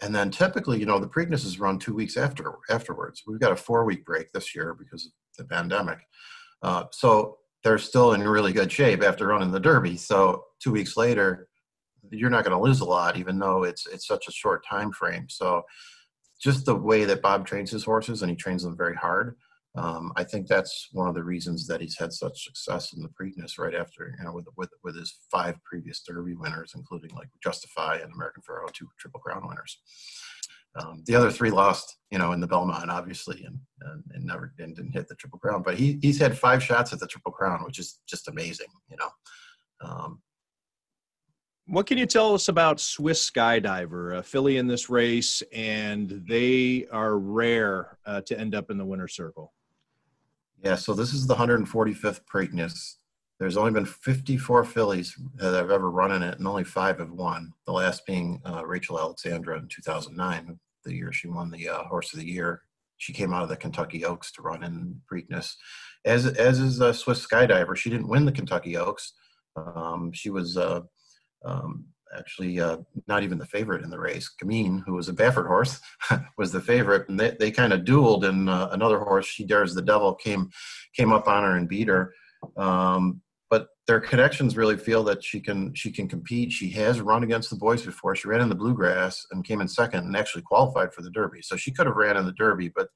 [0.00, 3.22] And then typically, you know, the Preakness is run two weeks after afterwards.
[3.26, 5.98] We've got a four week break this year because of the pandemic.
[6.62, 9.96] Uh, so they're still in really good shape after running the Derby.
[9.96, 11.48] So two weeks later,
[12.10, 14.92] you're not going to lose a lot, even though it's it's such a short time
[14.92, 15.26] frame.
[15.28, 15.62] So
[16.40, 19.36] just the way that Bob trains his horses, and he trains them very hard.
[19.78, 23.10] Um, I think that's one of the reasons that he's had such success in the
[23.10, 27.28] Preakness right after, you know, with, with, with his five previous Derby winners, including like
[27.44, 29.78] Justify and American Pharoah, two Triple Crown winners.
[30.80, 34.52] Um, the other three lost, you know, in the Belmont, obviously, and, and, and never
[34.58, 35.62] and didn't hit the Triple Crown.
[35.62, 38.96] But he he's had five shots at the Triple Crown, which is just amazing, you
[38.96, 39.88] know.
[39.88, 40.22] Um,
[41.66, 46.86] what can you tell us about Swiss Skydiver, a filly in this race, and they
[46.90, 49.52] are rare uh, to end up in the winner's circle?
[50.62, 52.94] Yeah, so this is the 145th Preakness.
[53.38, 57.12] There's only been 54 fillies that I've ever run in it, and only five have
[57.12, 57.52] won.
[57.66, 62.12] The last being uh, Rachel Alexandra in 2009, the year she won the uh, Horse
[62.12, 62.62] of the Year.
[62.96, 65.54] She came out of the Kentucky Oaks to run in Preakness,
[66.04, 67.76] as as is a Swiss Skydiver.
[67.76, 69.12] She didn't win the Kentucky Oaks.
[69.56, 70.80] Um, she was uh,
[71.44, 71.84] um,
[72.16, 74.30] actually uh, not even the favorite in the race.
[74.42, 75.80] Gamine, who was a Baffert horse,
[76.38, 78.24] was the favorite, and they, they kind of dueled.
[78.24, 80.50] And uh, another horse, She Dares the Devil, came
[80.96, 82.12] came up on her and beat her.
[82.56, 86.52] Um, but their connections really feel that she can she can compete.
[86.52, 88.14] She has run against the boys before.
[88.14, 91.40] She ran in the bluegrass and came in second and actually qualified for the Derby.
[91.42, 92.88] So she could have ran in the Derby, but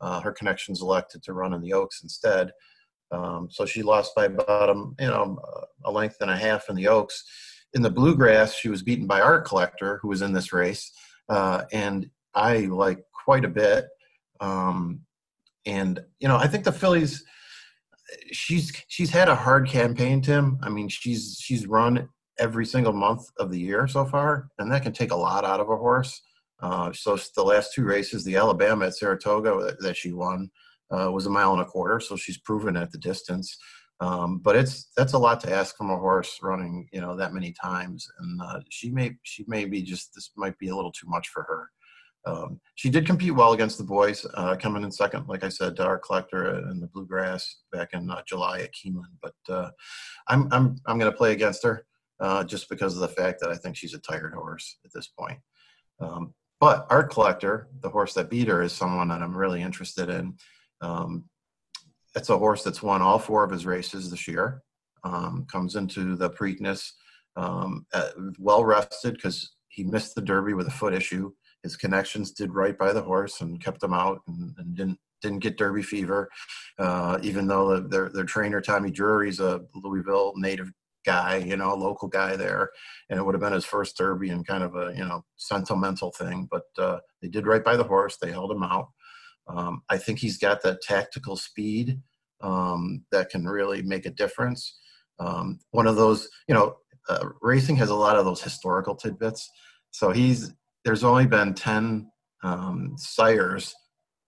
[0.00, 2.52] uh, her connections elected to run in the Oaks instead.
[3.10, 5.38] Um, so she lost by about a, you know
[5.84, 7.24] a length and a half in the Oaks
[7.74, 10.90] in the bluegrass, she was beaten by Art Collector, who was in this race,
[11.28, 13.86] uh, and I like quite a bit.
[14.40, 15.00] Um,
[15.66, 17.24] and you know, I think the fillies.
[18.32, 20.58] She's she's had a hard campaign, Tim.
[20.62, 22.08] I mean, she's she's run
[22.38, 25.60] every single month of the year so far, and that can take a lot out
[25.60, 26.22] of a horse.
[26.60, 30.50] Uh, so the last two races, the Alabama at Saratoga that, that she won
[30.90, 33.56] uh, was a mile and a quarter, so she's proven at the distance.
[34.00, 37.34] Um, but it's that's a lot to ask from a horse running, you know, that
[37.34, 38.08] many times.
[38.20, 41.28] And uh, she may she may be just this might be a little too much
[41.28, 41.68] for her.
[42.26, 45.76] Um, she did compete well against the boys, uh, coming in second, like I said,
[45.76, 49.16] to Art Collector in the Bluegrass back in uh, July at Keeneland.
[49.22, 49.70] But uh,
[50.28, 51.86] I'm I'm I'm going to play against her
[52.20, 55.08] uh, just because of the fact that I think she's a tired horse at this
[55.08, 55.38] point.
[56.00, 60.08] Um, but Art Collector, the horse that beat her, is someone that I'm really interested
[60.08, 60.36] in
[60.80, 61.24] Um,
[62.18, 64.62] it's a horse that's won all four of his races this year.
[65.04, 66.90] Um, comes into the Preakness
[67.36, 71.30] um, uh, well rested because he missed the Derby with a foot issue.
[71.62, 75.40] His connections did right by the horse and kept him out and, and didn't didn't
[75.40, 76.28] get Derby fever,
[76.78, 80.70] uh, even though their their trainer Tommy Drury's a Louisville native
[81.06, 82.70] guy, you know, local guy there,
[83.08, 86.10] and it would have been his first Derby and kind of a you know sentimental
[86.10, 86.48] thing.
[86.50, 88.16] But uh, they did right by the horse.
[88.16, 88.88] They held him out.
[89.48, 92.00] Um, I think he's got that tactical speed
[92.40, 94.78] um, that can really make a difference.
[95.18, 96.76] Um, one of those, you know,
[97.08, 99.48] uh, racing has a lot of those historical tidbits.
[99.90, 100.52] So he's
[100.84, 102.10] there's only been ten
[102.42, 103.74] um, sires,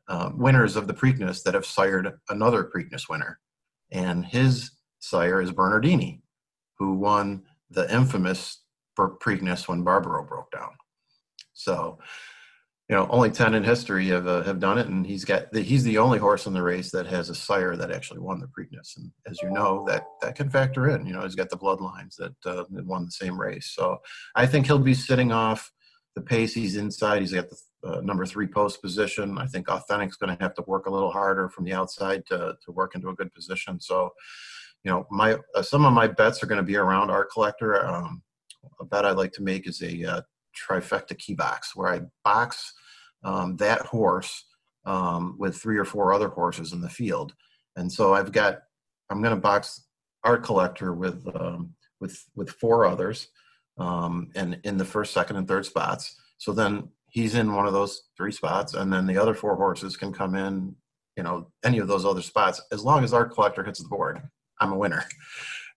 [0.08, 3.38] uh, winners of the Preakness that have sired another Preakness winner,
[3.92, 6.22] and his sire is Bernardini,
[6.78, 8.62] who won the infamous
[8.98, 10.70] Preakness when Barbaro broke down.
[11.52, 11.98] So
[12.91, 15.61] you know, only ten in history have uh, have done it, and he's got the,
[15.61, 18.49] he's the only horse in the race that has a sire that actually won the
[18.49, 18.97] Preakness.
[18.97, 21.07] And as you know, that that can factor in.
[21.07, 23.72] You know, he's got the bloodlines that uh, won the same race.
[23.76, 23.99] So
[24.34, 25.70] I think he'll be sitting off
[26.16, 26.53] the pace.
[26.53, 27.20] He's inside.
[27.20, 29.38] He's got the uh, number three post position.
[29.38, 32.57] I think Authentic's going to have to work a little harder from the outside to
[32.64, 33.78] to work into a good position.
[33.78, 34.11] So,
[34.82, 37.86] you know, my uh, some of my bets are going to be around Art Collector.
[37.86, 38.20] Um,
[38.80, 40.22] a bet I'd like to make is a uh,
[40.55, 42.72] trifecta key box where I box
[43.24, 44.44] um, that horse
[44.84, 47.34] um, with three or four other horses in the field.
[47.76, 48.61] And so I've got,
[49.11, 49.86] I'm going to box
[50.24, 53.28] Art Collector with, um, with, with four others
[53.78, 56.16] um, and in the first, second, and third spots.
[56.38, 59.96] So then he's in one of those three spots, and then the other four horses
[59.96, 60.74] can come in,
[61.16, 62.61] you know, any of those other spots.
[62.72, 64.22] As long as Art Collector hits the board,
[64.61, 65.05] I'm a winner.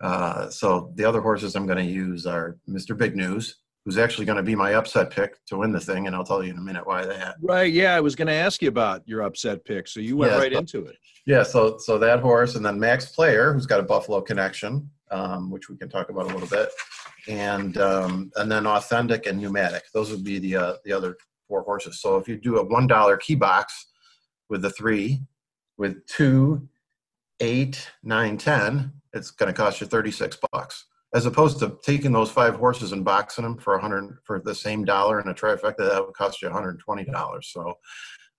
[0.01, 2.97] Uh, so the other horses I'm going to use are Mr.
[2.97, 3.55] Big News,
[3.85, 6.43] who's actually going to be my upset pick to win the thing, and I'll tell
[6.43, 7.35] you in a minute why that.
[7.41, 7.71] Right.
[7.71, 10.39] Yeah, I was going to ask you about your upset pick, so you went yeah,
[10.39, 10.97] right so, into it.
[11.25, 11.43] Yeah.
[11.43, 15.69] So so that horse, and then Max Player, who's got a Buffalo connection, um, which
[15.69, 16.69] we can talk about a little bit,
[17.27, 19.83] and um, and then Authentic and Pneumatic.
[19.93, 21.17] Those would be the uh, the other
[21.47, 22.01] four horses.
[22.01, 23.87] So if you do a one dollar key box
[24.49, 25.21] with the three,
[25.77, 26.67] with two,
[27.41, 32.11] eight, nine, ten, it's going to cost you thirty six bucks as opposed to taking
[32.11, 35.33] those five horses and boxing them for a hundred for the same dollar in a
[35.33, 37.77] trifecta that would cost you $120 so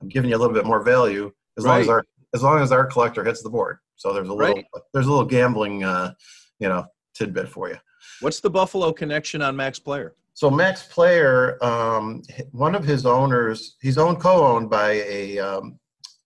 [0.00, 1.72] i'm giving you a little bit more value as right.
[1.72, 2.04] long as our
[2.34, 3.78] as long as Art Collector hits the board.
[3.96, 4.66] So there's a little right.
[4.92, 6.12] there's a little gambling uh
[6.58, 7.76] you know tidbit for you.
[8.20, 10.14] What's the buffalo connection on max player?
[10.34, 15.78] So max player um, one of his owners he's owned co-owned by a um,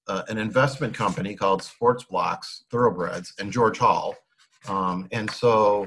[0.08, 4.16] uh, an investment company called sports blocks thoroughbreds and george hall.
[4.66, 5.86] Um, and so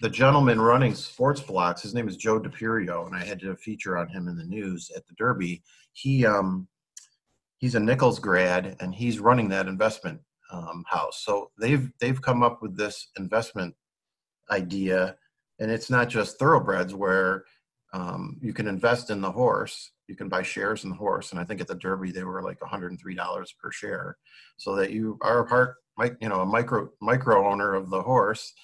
[0.00, 3.56] the gentleman running sports blocks, his name is Joe De Perio, and I had to
[3.56, 5.62] feature on him in the news at the Derby.
[5.92, 6.68] He um,
[7.58, 10.20] he's a Nichols grad, and he's running that investment
[10.52, 11.22] um, house.
[11.24, 13.74] So they've they've come up with this investment
[14.50, 15.16] idea,
[15.58, 17.44] and it's not just thoroughbreds where
[17.92, 19.90] um, you can invest in the horse.
[20.06, 22.42] You can buy shares in the horse, and I think at the Derby they were
[22.42, 24.16] like $103 per share,
[24.56, 25.74] so that you are a part,
[26.20, 28.54] you know, a micro micro owner of the horse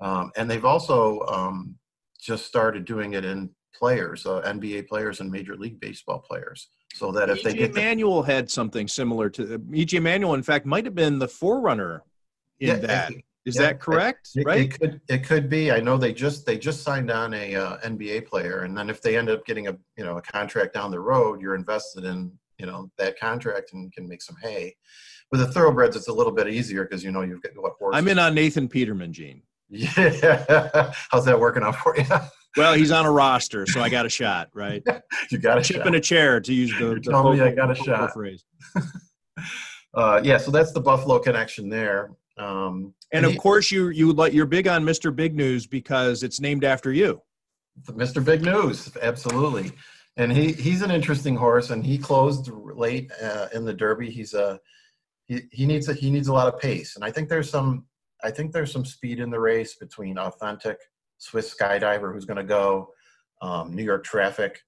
[0.00, 1.76] um, and they've also um,
[2.20, 6.68] just started doing it in players, uh, NBA players and Major League Baseball players.
[6.94, 10.64] So that if they get Manuel the, had something similar to EJ Manuel, in fact,
[10.64, 12.04] might have been the forerunner
[12.60, 13.10] in yeah, that.
[13.10, 14.30] It, Is yeah, that correct?
[14.36, 14.60] It, right?
[14.60, 15.72] It could it could be.
[15.72, 19.02] I know they just they just signed on a uh, NBA player, and then if
[19.02, 22.30] they end up getting a you know a contract down the road, you're invested in
[22.58, 24.76] you know that contract and can make some hay.
[25.32, 27.98] With the thoroughbreds, it's a little bit easier because you know you've got what horses.
[27.98, 29.42] I'm in on Nathan Peterman, Gene.
[29.74, 30.92] Yeah.
[31.10, 32.04] How's that working out for you?
[32.56, 34.82] well, he's on a roster, so I got a shot, right?
[35.30, 35.86] you got a chip shot.
[35.86, 38.44] in a chair to use the, the me I got a shot phrase.
[39.94, 42.10] uh, yeah, so that's the Buffalo connection there.
[42.36, 45.14] Um, and, and, of he, course, you you like you're big on Mr.
[45.14, 47.20] Big News because it's named after you.
[47.86, 48.24] Mr.
[48.24, 49.72] Big News, absolutely.
[50.16, 54.10] And he he's an interesting horse, and he closed late uh, in the Derby.
[54.10, 54.60] He's a
[55.26, 57.84] he, he needs a he needs a lot of pace, and I think there's some
[58.24, 60.78] I think there's some speed in the race between Authentic,
[61.18, 62.88] Swiss Skydiver, who's going to go,
[63.42, 64.60] um, New York Traffic,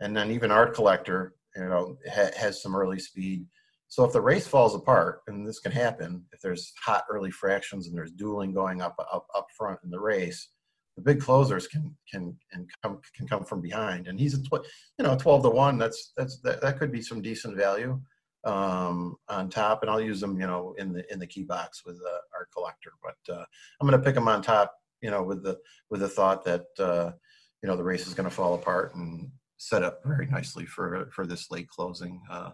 [0.00, 3.44] and then even Art Collector, you know, ha- has some early speed.
[3.88, 7.86] So if the race falls apart, and this can happen, if there's hot early fractions
[7.86, 10.48] and there's dueling going up up up front in the race,
[10.96, 14.08] the big closers can can and come can come from behind.
[14.08, 14.66] And he's a tw-
[14.98, 15.78] you know twelve to one.
[15.78, 18.00] That's that's that, that could be some decent value
[18.44, 21.84] um, on top, and I'll use them, you know, in the in the key box
[21.84, 22.92] with uh, Art Collector.
[23.02, 23.44] But uh,
[23.80, 25.58] I'm going to pick them on top, you know, with the
[25.90, 27.12] with the thought that uh,
[27.62, 31.10] you know the race is going to fall apart and set up very nicely for
[31.12, 32.20] for this late closing.
[32.30, 32.50] Uh,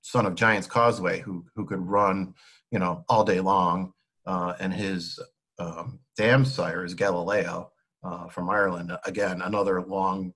[0.00, 2.34] son of Giants Causeway, who who could run,
[2.70, 3.92] you know, all day long,
[4.26, 5.18] uh, and his
[5.58, 7.70] um, dam sire is Galileo
[8.02, 8.96] uh, from Ireland.
[9.04, 10.32] Again, another long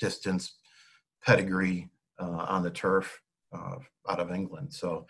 [0.00, 0.56] distance
[1.24, 1.88] pedigree
[2.18, 3.20] uh, on the turf
[3.54, 3.76] uh,
[4.08, 4.72] out of England.
[4.72, 5.06] So,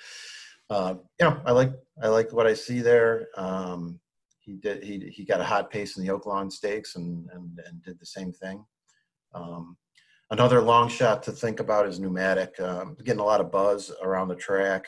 [0.71, 1.73] uh, you know, I like
[2.03, 3.29] I like what I see there.
[3.37, 4.01] Um,
[4.41, 7.83] he did he he got a hot pace in the Oaklawn Stakes and and, and
[7.83, 8.65] did the same thing.
[9.35, 9.77] Um,
[10.31, 12.59] another long shot to think about is pneumatic.
[12.61, 14.87] Um, getting a lot of buzz around the track.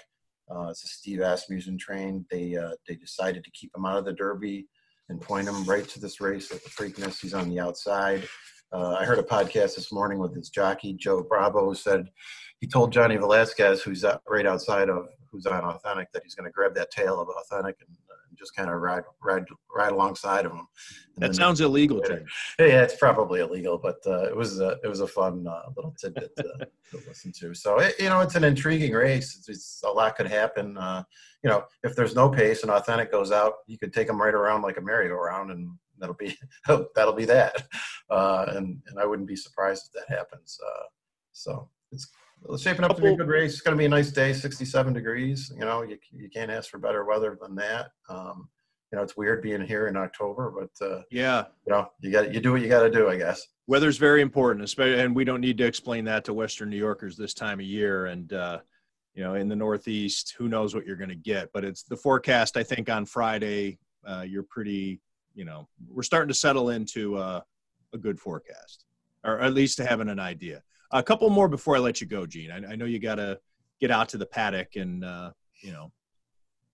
[0.48, 2.24] Uh, it's a Steve Asmussen train.
[2.30, 4.66] They uh, they decided to keep him out of the Derby
[5.08, 7.20] and point him right to this race at the Preakness.
[7.20, 8.26] He's on the outside.
[8.72, 12.08] Uh, I heard a podcast this morning with his jockey Joe Bravo said
[12.60, 16.52] he told Johnny Velazquez, who's right outside of who's on Authentic, that he's going to
[16.52, 17.96] grab that tail of Authentic and
[18.36, 19.44] just kind of ride ride
[19.74, 20.68] ride alongside of them.
[21.16, 22.24] that sounds illegal, Tim.
[22.58, 25.94] Yeah, it's probably illegal, but uh, it was a, it was a fun uh, little
[25.98, 27.54] tidbit to, to, listen to.
[27.54, 29.36] So it, you know, it's an intriguing race.
[29.36, 30.76] It's, it's a lot could happen.
[30.76, 31.02] Uh,
[31.42, 34.34] you know, if there's no pace and authentic goes out, you could take them right
[34.34, 36.36] around like a merry-go-round, and that'll be
[36.94, 37.66] that'll be that.
[38.10, 40.58] Uh, and and I wouldn't be surprised if that happens.
[40.64, 40.84] Uh,
[41.32, 42.08] so it's
[42.50, 43.52] it's shaping up to be a good race.
[43.52, 45.52] It's going to be a nice day, 67 degrees.
[45.54, 47.90] You know, you, you can't ask for better weather than that.
[48.08, 48.48] Um,
[48.92, 52.32] you know, it's weird being here in October, but uh, yeah, you know, you got
[52.32, 53.44] you do what you got to do, I guess.
[53.66, 57.16] Weather's very important, especially, and we don't need to explain that to Western New Yorkers
[57.16, 58.06] this time of year.
[58.06, 58.60] And uh,
[59.14, 61.50] you know, in the Northeast, who knows what you're going to get?
[61.52, 62.56] But it's the forecast.
[62.56, 65.00] I think on Friday, uh, you're pretty.
[65.34, 67.40] You know, we're starting to settle into uh,
[67.92, 68.84] a good forecast,
[69.24, 70.62] or at least having an idea.
[70.92, 72.50] A couple more before I let you go, Gene.
[72.50, 73.38] I, I know you got to
[73.80, 75.30] get out to the paddock and uh,
[75.60, 75.92] you know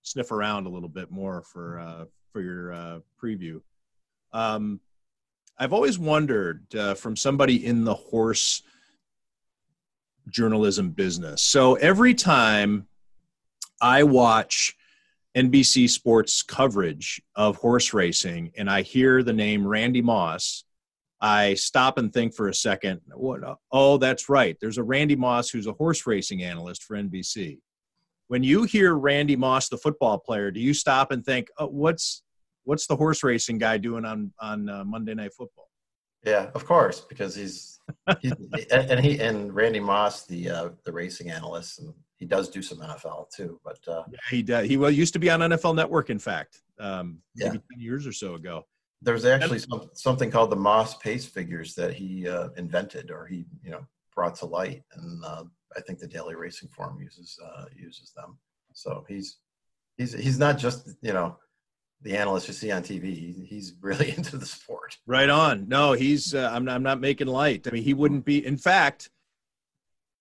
[0.02, 3.60] sniff around a little bit more for uh, for your uh, preview.
[4.32, 4.80] Um,
[5.58, 8.62] I've always wondered uh, from somebody in the horse
[10.28, 11.42] journalism business.
[11.42, 12.86] So every time
[13.80, 14.76] I watch
[15.36, 20.64] NBC Sports coverage of horse racing and I hear the name Randy Moss,
[21.22, 23.00] I stop and think for a second.
[23.14, 23.40] What?
[23.70, 24.56] Oh, that's right.
[24.60, 27.60] There's a Randy Moss who's a horse racing analyst for NBC.
[28.26, 32.24] When you hear Randy Moss, the football player, do you stop and think, oh, "What's
[32.64, 35.68] what's the horse racing guy doing on on uh, Monday Night Football?"
[36.24, 37.78] Yeah, of course, because he's,
[38.20, 38.32] he's
[38.72, 42.78] and he and Randy Moss, the uh, the racing analyst, and he does do some
[42.78, 43.60] NFL too.
[43.64, 44.66] But uh, yeah, he does.
[44.66, 47.48] He well used to be on NFL Network, in fact, um, yeah.
[47.48, 48.64] maybe ten years or so ago.
[49.03, 53.46] There's actually some, something called the Moss pace figures that he uh, invented or he
[53.62, 53.84] you know
[54.14, 55.44] brought to light, and uh,
[55.76, 58.38] I think the Daily Racing Form uses uh, uses them.
[58.72, 59.38] So he's
[59.96, 61.36] he's he's not just you know
[62.03, 63.46] the analyst you see on TV.
[63.46, 64.96] He's really into the sport.
[65.07, 65.68] Right on.
[65.68, 66.34] No, he's.
[66.34, 66.74] Uh, I'm not.
[66.76, 67.66] I'm not making light.
[67.66, 68.44] I mean, he wouldn't be.
[68.44, 69.11] In fact,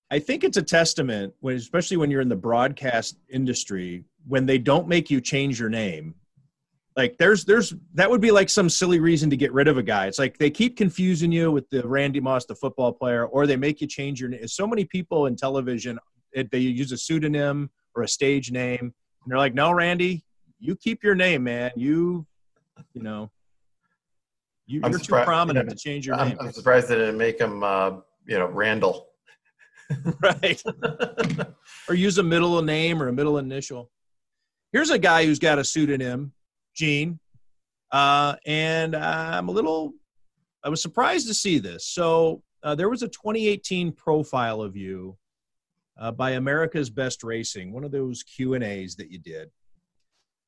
[0.10, 4.58] I think it's a testament when, especially when you're in the broadcast industry, when they
[4.58, 6.16] don't make you change your name
[7.02, 9.84] like there's there's that would be like some silly reason to get rid of a
[9.84, 10.06] guy.
[10.06, 13.56] It's like they keep confusing you with the Randy Moss, the football player, or they
[13.56, 14.48] make you change your name.
[14.48, 15.98] So many people in television,
[16.34, 18.94] they use a pseudonym or a stage name, and
[19.26, 20.24] they're like, "No, Randy,
[20.60, 21.72] you keep your name, man.
[21.76, 22.28] You,
[22.94, 23.32] you know,
[24.68, 27.64] you, are too prominent to change your name." I'm, I'm surprised they didn't make him,
[27.64, 27.94] uh,
[28.28, 29.08] you know, Randall.
[30.22, 30.62] right.
[31.90, 33.90] or use a middle name or a middle initial.
[34.72, 36.32] Here's a guy who's got a pseudonym
[36.76, 37.20] Gene,
[37.92, 39.94] uh, and I'm a little.
[40.64, 41.88] I was surprised to see this.
[41.88, 45.18] So uh, there was a 2018 profile of you
[46.00, 49.50] uh, by America's Best Racing, one of those Q and A's that you did.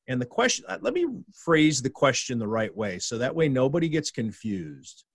[0.08, 3.48] And the question, uh, let me phrase the question the right way, so that way
[3.48, 5.06] nobody gets confused.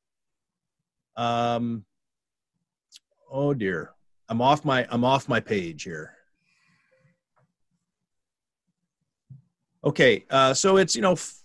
[1.17, 1.85] Um,
[3.31, 3.93] oh dear,
[4.29, 6.15] I'm off my I'm off my page here.
[9.85, 11.43] Okay, uh, so it's you know f-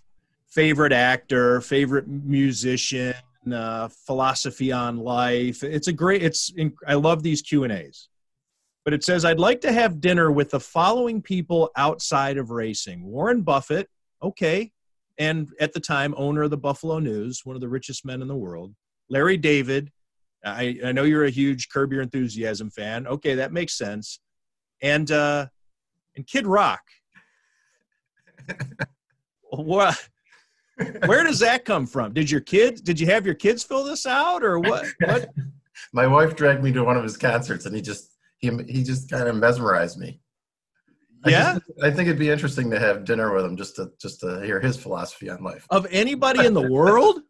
[0.48, 3.14] favorite actor, favorite musician,
[3.52, 5.62] uh, philosophy on life.
[5.62, 6.22] It's a great.
[6.22, 6.52] It's
[6.86, 8.08] I love these Q and A's.
[8.84, 13.04] But it says I'd like to have dinner with the following people outside of racing:
[13.04, 13.88] Warren Buffett,
[14.22, 14.72] okay,
[15.16, 18.28] and at the time owner of the Buffalo News, one of the richest men in
[18.28, 18.74] the world.
[19.08, 19.90] Larry David.
[20.46, 23.06] I, I know you're a huge Curb Your Enthusiasm fan.
[23.06, 24.20] Okay, that makes sense.
[24.82, 25.46] And uh,
[26.16, 26.82] and Kid Rock
[29.50, 30.08] what?
[31.06, 32.12] Where does that come from?
[32.12, 32.80] Did your kids?
[32.80, 34.86] Did you have your kids fill this out, or what?
[35.00, 35.28] What?
[35.92, 39.10] My wife dragged me to one of his concerts, and he just he he just
[39.10, 40.20] kind of mesmerized me.
[41.26, 43.90] Yeah, I, just, I think it'd be interesting to have dinner with him just to
[44.00, 45.66] just to hear his philosophy on life.
[45.70, 47.20] Of anybody in the world,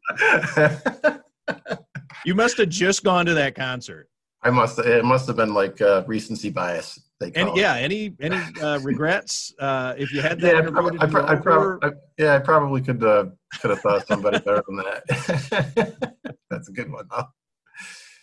[2.25, 4.09] you must have just gone to that concert.
[4.43, 4.79] I must.
[4.79, 6.99] It must have been like uh, recency bias.
[7.21, 7.57] They and it.
[7.57, 11.13] yeah, any any uh, regrets uh, if you had that Yeah, I, prob- I, do
[11.43, 13.27] prob- I, I, yeah, I probably could uh,
[13.61, 16.33] could have thought somebody better than that.
[16.51, 17.07] That's a good one.
[17.11, 17.27] Huh?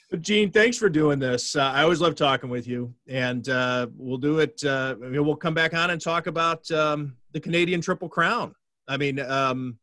[0.09, 1.55] But Gene, thanks for doing this.
[1.55, 4.61] Uh, I always love talking with you, and uh, we'll do it.
[4.63, 8.53] Uh, I mean, we'll come back on and talk about um, the Canadian Triple Crown.
[8.89, 9.77] I mean, um,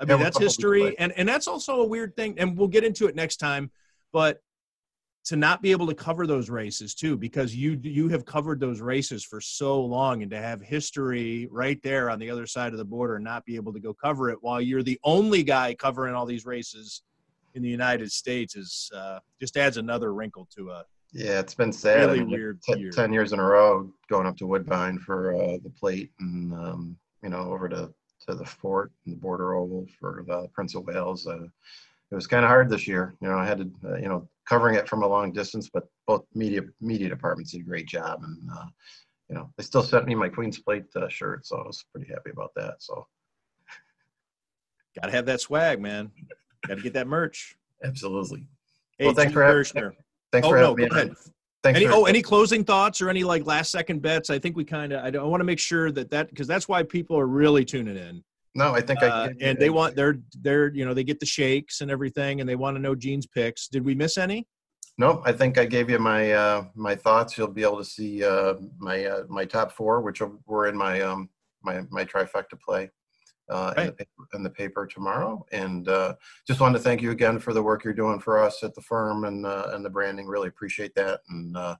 [0.00, 0.96] I mean Yeah, we'll that's history, play.
[0.98, 2.38] and and that's also a weird thing.
[2.38, 3.70] And we'll get into it next time.
[4.14, 4.40] But
[5.24, 8.80] to not be able to cover those races too, because you you have covered those
[8.80, 12.78] races for so long, and to have history right there on the other side of
[12.78, 15.74] the border, and not be able to go cover it while you're the only guy
[15.74, 17.02] covering all these races
[17.54, 21.72] in the United States is uh, just adds another wrinkle to a Yeah, it's been
[21.72, 22.06] sad.
[22.06, 22.90] really I mean, weird t- year.
[22.90, 26.96] ten years in a row going up to Woodbine for uh, the plate, and um,
[27.22, 27.92] you know over to
[28.26, 31.26] to the fort and the border oval for the Prince of Wales.
[31.26, 31.46] Uh,
[32.12, 33.14] it was kind of hard this year.
[33.20, 35.84] You know, I had to uh, you know covering it from a long distance, but
[36.06, 38.66] both media media departments did a great job, and uh,
[39.28, 42.12] you know they still sent me my Queen's Plate uh, shirt, so I was pretty
[42.12, 42.74] happy about that.
[42.80, 43.06] So
[45.00, 46.10] Got to have that swag, man.
[46.68, 47.56] Got to get that merch.
[47.82, 48.46] absolutely.
[48.98, 49.92] Hey, Well, thanks Gene for having- Kershner.
[50.32, 50.88] Thanks Oh for having no, having me.
[50.90, 51.00] go on.
[51.06, 51.16] ahead.
[51.62, 54.28] Thanks Any for, oh, any closing thoughts or any like last second bets?
[54.30, 56.68] I think we kind of I, I want to make sure that that because that's
[56.68, 58.22] why people are really tuning in.
[58.54, 61.26] No, I think Uh, I and they want their their you know they get the
[61.26, 63.68] shakes and everything, and they want to know Gene's picks.
[63.68, 64.46] Did we miss any?
[64.98, 67.36] No, I think I gave you my uh, my thoughts.
[67.36, 71.00] You'll be able to see uh, my uh, my top four, which were in my
[71.00, 71.30] um,
[71.62, 72.90] my my trifecta play
[73.48, 75.44] uh, in, the paper, in the paper tomorrow.
[75.52, 76.14] And uh,
[76.46, 78.82] just wanted to thank you again for the work you're doing for us at the
[78.82, 80.26] firm and uh, and the branding.
[80.26, 81.20] Really appreciate that.
[81.28, 81.76] And uh,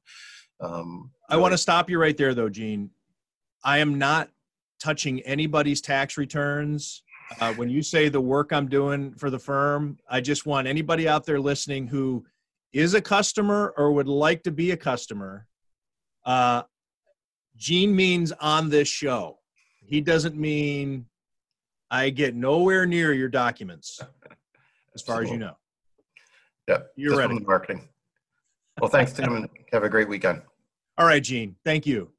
[0.61, 2.91] um, I want to stop you right there, though, Gene.
[3.64, 4.31] I am not
[4.83, 7.03] touching anybody's tax returns.
[7.41, 11.09] Uh, when you say the work I'm doing for the firm, I just want anybody
[11.09, 12.26] out there listening who
[12.72, 15.47] is a customer or would like to be a customer.
[16.26, 16.62] Uh,
[17.57, 19.39] Gene means on this show.
[19.87, 21.07] He doesn't mean
[21.91, 24.01] I get nowhere near your documents,
[24.95, 25.57] as far as you know.
[26.68, 27.39] Yep, You're ready.
[27.39, 27.89] marketing.
[28.80, 30.43] Well, thanks, Tim, and have a great weekend.
[30.99, 31.57] All right, Gene.
[31.64, 32.11] Thank you.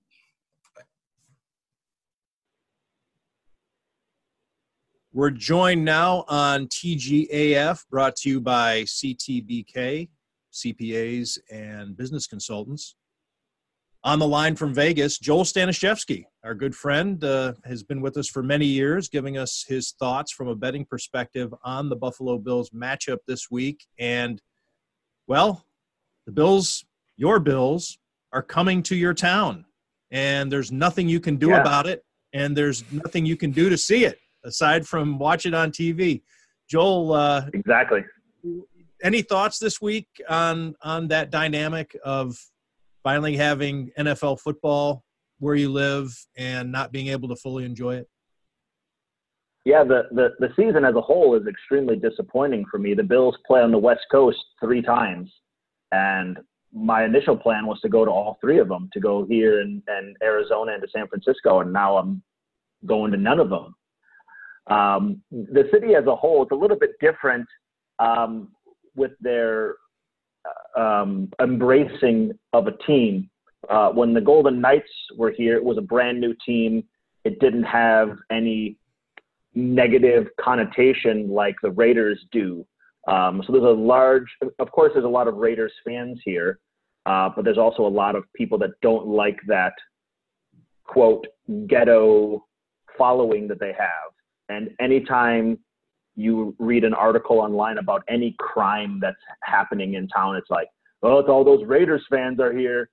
[5.16, 10.10] We're joined now on TGAF, brought to you by CTBK,
[10.52, 12.96] CPAs and business consultants.
[14.04, 18.28] On the line from Vegas, Joel Stanishevsky, our good friend, uh, has been with us
[18.28, 22.72] for many years, giving us his thoughts from a betting perspective on the Buffalo Bills
[22.72, 23.86] matchup this week.
[24.00, 24.42] And,
[25.28, 25.64] well,
[26.26, 26.86] the Bills,
[27.18, 28.00] your Bills,
[28.34, 29.64] are coming to your town
[30.10, 31.62] and there's nothing you can do Yeah.
[31.62, 32.04] about it
[32.34, 36.22] and there's nothing you can do to see it aside from watch it on tv
[36.70, 38.02] joel uh, Exactly.
[39.04, 42.38] any thoughts this week on on that dynamic of
[43.04, 45.04] finally having nfl football
[45.40, 48.08] where you live and not being able to fully enjoy it
[49.66, 52.94] Yeah, the, the, the season as a whole is extremely disappointing for me.
[52.94, 55.32] The Bills play on the West Coast three times,
[55.94, 56.38] and
[56.74, 59.82] my initial plan was to go to all three of them, to go here and,
[59.88, 62.22] and Arizona and to San Francisco, and now I'm
[62.86, 63.74] going to none of them.
[64.68, 67.48] Um, the city as a whole is a little bit different
[68.00, 68.50] um,
[68.96, 69.76] with their
[70.76, 73.30] uh, um, embracing of a team.
[73.70, 76.84] Uh, when the Golden Knights were here, it was a brand new team.
[77.24, 78.78] It didn't have any
[79.56, 82.66] negative connotation like the Raiders do.
[83.08, 84.28] Um, so there's a large,
[84.60, 86.60] of course, there's a lot of Raiders fans here,
[87.06, 89.74] uh, but there's also a lot of people that don't like that
[90.86, 91.26] quote
[91.68, 92.46] ghetto
[92.98, 94.13] following that they have.
[94.50, 95.58] And anytime
[96.16, 100.68] you read an article online about any crime that's happening in town, it's like,
[101.02, 102.90] oh, it's all those Raiders fans are here.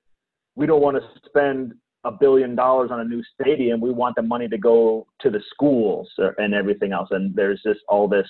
[0.57, 1.75] We don't want to spend
[2.05, 3.81] a billion dollars on a new stadium.
[3.81, 7.09] We want the money to go to the schools and everything else.
[7.11, 8.29] And there's just all this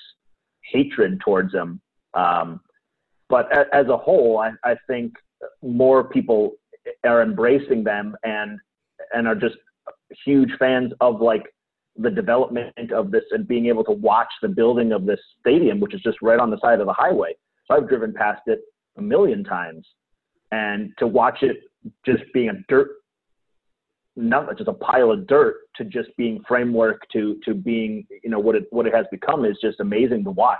[0.72, 1.80] hatred towards them.
[2.14, 2.60] Um,
[3.28, 5.12] but as a whole, I, I think
[5.62, 6.52] more people
[7.04, 8.58] are embracing them and
[9.12, 9.56] and are just
[10.24, 11.44] huge fans of like
[11.96, 15.94] the development of this and being able to watch the building of this stadium, which
[15.94, 17.34] is just right on the side of the highway.
[17.66, 18.60] So I've driven past it
[18.96, 19.86] a million times,
[20.52, 21.58] and to watch it
[22.04, 22.88] just being a dirt
[24.16, 28.38] not just a pile of dirt to just being framework to to being you know
[28.38, 30.58] what it what it has become is just amazing to watch.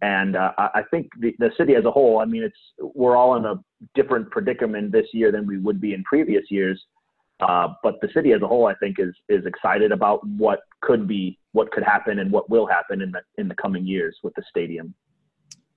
[0.00, 3.36] And uh, I think the, the city as a whole I mean it's we're all
[3.36, 3.54] in a
[3.94, 6.82] different predicament this year than we would be in previous years
[7.40, 11.06] uh, but the city as a whole I think is is excited about what could
[11.06, 14.34] be what could happen and what will happen in the in the coming years with
[14.34, 14.94] the stadium.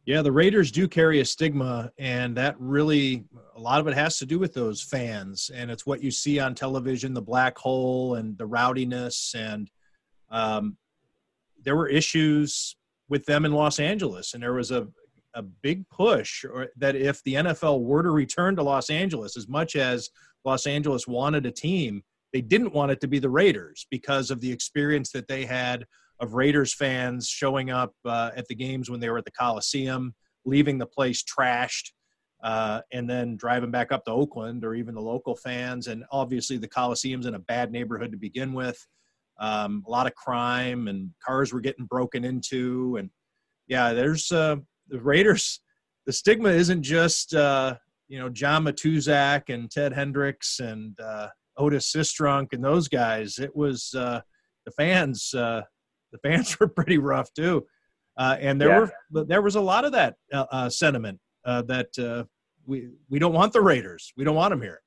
[0.06, 4.18] Yeah, the Raiders do carry a stigma, and that really a lot of it has
[4.18, 8.16] to do with those fans, and it's what you see on television, the black hole
[8.16, 9.70] and the rowdiness, and
[10.32, 10.76] um,
[11.64, 12.76] there were issues
[13.10, 14.88] with them in Los Angeles, and there was a
[15.34, 16.44] a big push
[16.76, 20.10] that if the NFL were to return to Los Angeles, as much as
[20.46, 24.42] Los Angeles wanted a team, they didn't want it to be the Raiders because of
[24.42, 25.86] the experience that they had
[26.20, 30.14] of Raiders fans showing up uh, at the games when they were at the Coliseum,
[30.46, 31.92] leaving the place trashed,
[32.44, 35.88] uh, and then driving back up to Oakland or even the local fans.
[35.88, 38.78] And obviously, the Coliseum's in a bad neighborhood to begin with.
[39.40, 42.98] Um, a lot of crime and cars were getting broken into.
[42.98, 43.10] And
[43.68, 45.60] yeah, there's uh, the Raiders.
[46.08, 47.76] The stigma isn't just uh,
[48.12, 53.40] you know John Matuszak and Ted Hendricks and uh, Otis Sistrunk and those guys.
[53.40, 54.20] It was uh,
[54.66, 55.34] the fans
[56.12, 57.66] the fans were pretty rough too,
[58.18, 58.90] uh, and there yeah.
[59.12, 62.26] were there was a lot of that uh, uh sentiment uh, that uh,
[62.66, 64.82] we we don't want the Raiders, we don't want them here.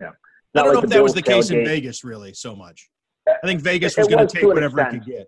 [0.00, 0.10] Yeah,
[0.54, 2.90] Not I don't like know if that was the case in Vegas really so much.
[3.28, 5.26] I think Vegas was going to take whatever it could get.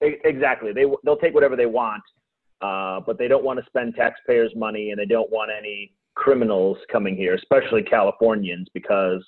[0.00, 2.02] Exactly, they they'll take whatever they want,
[2.60, 7.16] but they don't want to spend taxpayers' money, and they don't want any criminals coming
[7.16, 9.24] here, especially Californians, because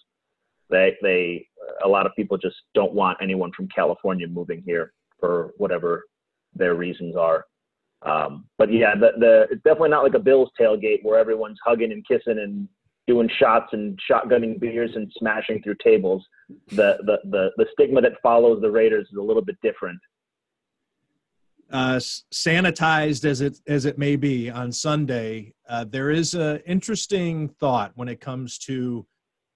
[0.70, 1.46] they they
[1.84, 6.04] a lot of people just don't want anyone from California moving here for whatever
[6.54, 7.46] their reasons are.
[8.02, 11.92] Um, but yeah, the, the it's definitely not like a Bills tailgate where everyone's hugging
[11.92, 12.68] and kissing and
[13.06, 16.24] doing shots and shotgunning beers and smashing through tables.
[16.68, 20.00] The the the, the stigma that follows the Raiders is a little bit different.
[21.72, 21.98] Uh,
[22.34, 27.92] sanitized as it as it may be on Sunday, uh, there is an interesting thought
[27.94, 29.06] when it comes to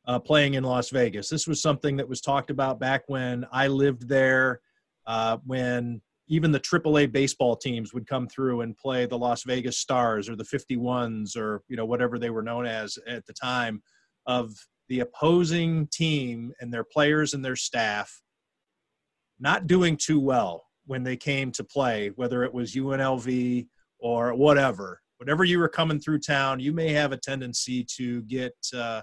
[0.07, 1.29] uh, playing in Las Vegas.
[1.29, 4.61] This was something that was talked about back when I lived there,
[5.07, 9.79] uh, when even the AAA baseball teams would come through and play the Las Vegas
[9.79, 13.83] Stars or the 51s or you know whatever they were known as at the time
[14.25, 14.55] of
[14.89, 18.23] the opposing team and their players and their staff
[19.39, 23.67] not doing too well when they came to play, whether it was UNLV
[23.99, 25.01] or whatever.
[25.19, 29.03] Whatever you were coming through town, you may have a tendency to get uh,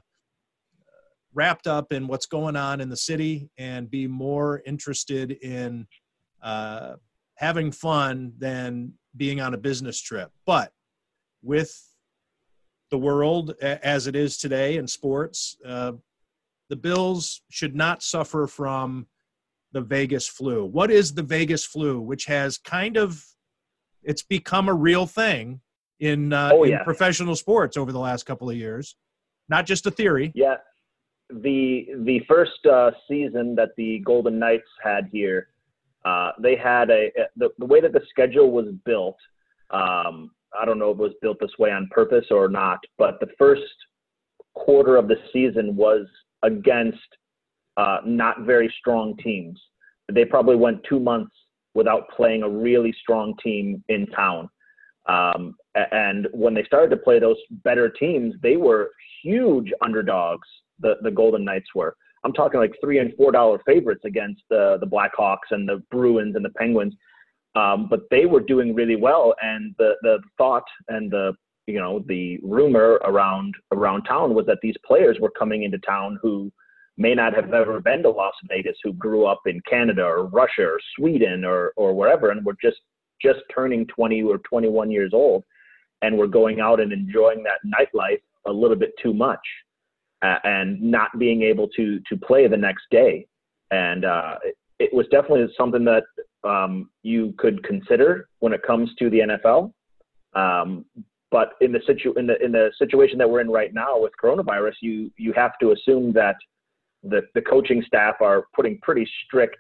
[1.33, 5.87] wrapped up in what's going on in the city and be more interested in
[6.41, 6.93] uh,
[7.35, 10.31] having fun than being on a business trip.
[10.45, 10.71] But
[11.41, 11.75] with
[12.91, 15.93] the world as it is today in sports, uh,
[16.69, 19.07] the Bills should not suffer from
[19.73, 20.65] the Vegas flu.
[20.65, 23.23] What is the Vegas flu, which has kind of
[24.03, 25.61] it's become a real thing
[25.99, 26.79] in, uh, oh, yeah.
[26.79, 28.95] in professional sports over the last couple of years,
[29.49, 30.31] not just a theory.
[30.35, 30.55] Yeah,
[31.29, 35.47] the the first uh, season that the Golden Knights had here,
[36.05, 39.17] uh, they had a, the, the way that the schedule was built.
[39.71, 43.19] Um, I don't know if it was built this way on purpose or not, but
[43.19, 43.63] the first
[44.53, 46.05] quarter of the season was
[46.43, 46.99] against
[47.77, 49.59] uh, not very strong teams.
[50.11, 51.31] They probably went two months
[51.73, 54.49] without playing a really strong team in town.
[55.07, 58.91] Um, and when they started to play those better teams, they were
[59.23, 60.47] huge underdogs
[60.79, 61.95] the the Golden Knights were.
[62.23, 66.35] I'm talking like three and four dollar favorites against the the Blackhawks and the Bruins
[66.35, 66.93] and the Penguins.
[67.55, 71.33] Um, but they were doing really well, and the the thought and the
[71.67, 76.19] you know the rumor around around town was that these players were coming into town
[76.21, 76.51] who
[76.97, 80.63] may not have ever been to Las Vegas, who grew up in Canada or Russia
[80.63, 82.77] or Sweden or or wherever, and were just
[83.21, 85.43] just turning 20 or 21 years old,
[86.01, 89.39] and were going out and enjoying that nightlife a little bit too much
[90.23, 93.27] uh, and not being able to to play the next day.
[93.71, 96.03] And uh, it, it, was definitely something that
[96.43, 99.73] um, you could consider when it comes to the NFL.
[100.35, 100.85] Um,
[101.31, 104.13] but in the situ in the in the situation that we're in right now with
[104.23, 106.35] coronavirus, you you have to assume that
[107.03, 109.57] the the coaching staff are putting pretty strict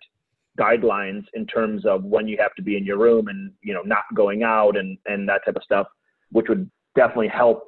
[0.59, 3.81] guidelines in terms of when you have to be in your room and you know
[3.81, 5.87] not going out and and that type of stuff,
[6.31, 7.67] which would definitely help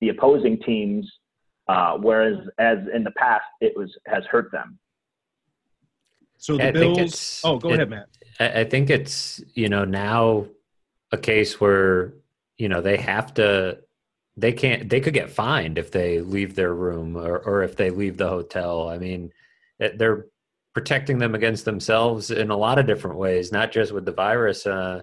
[0.00, 1.10] the opposing teams
[1.68, 4.78] uh, whereas as in the past it was has hurt them.
[6.38, 7.40] So the I Bills.
[7.44, 8.08] Oh, go it, ahead, Matt.
[8.38, 10.46] I think it's you know now
[11.12, 12.14] a case where
[12.58, 13.78] you know they have to
[14.36, 17.90] they can't they could get fined if they leave their room or, or if they
[17.90, 19.30] leave the hotel i mean
[19.96, 20.26] they're
[20.74, 24.66] protecting them against themselves in a lot of different ways not just with the virus
[24.66, 25.00] uh,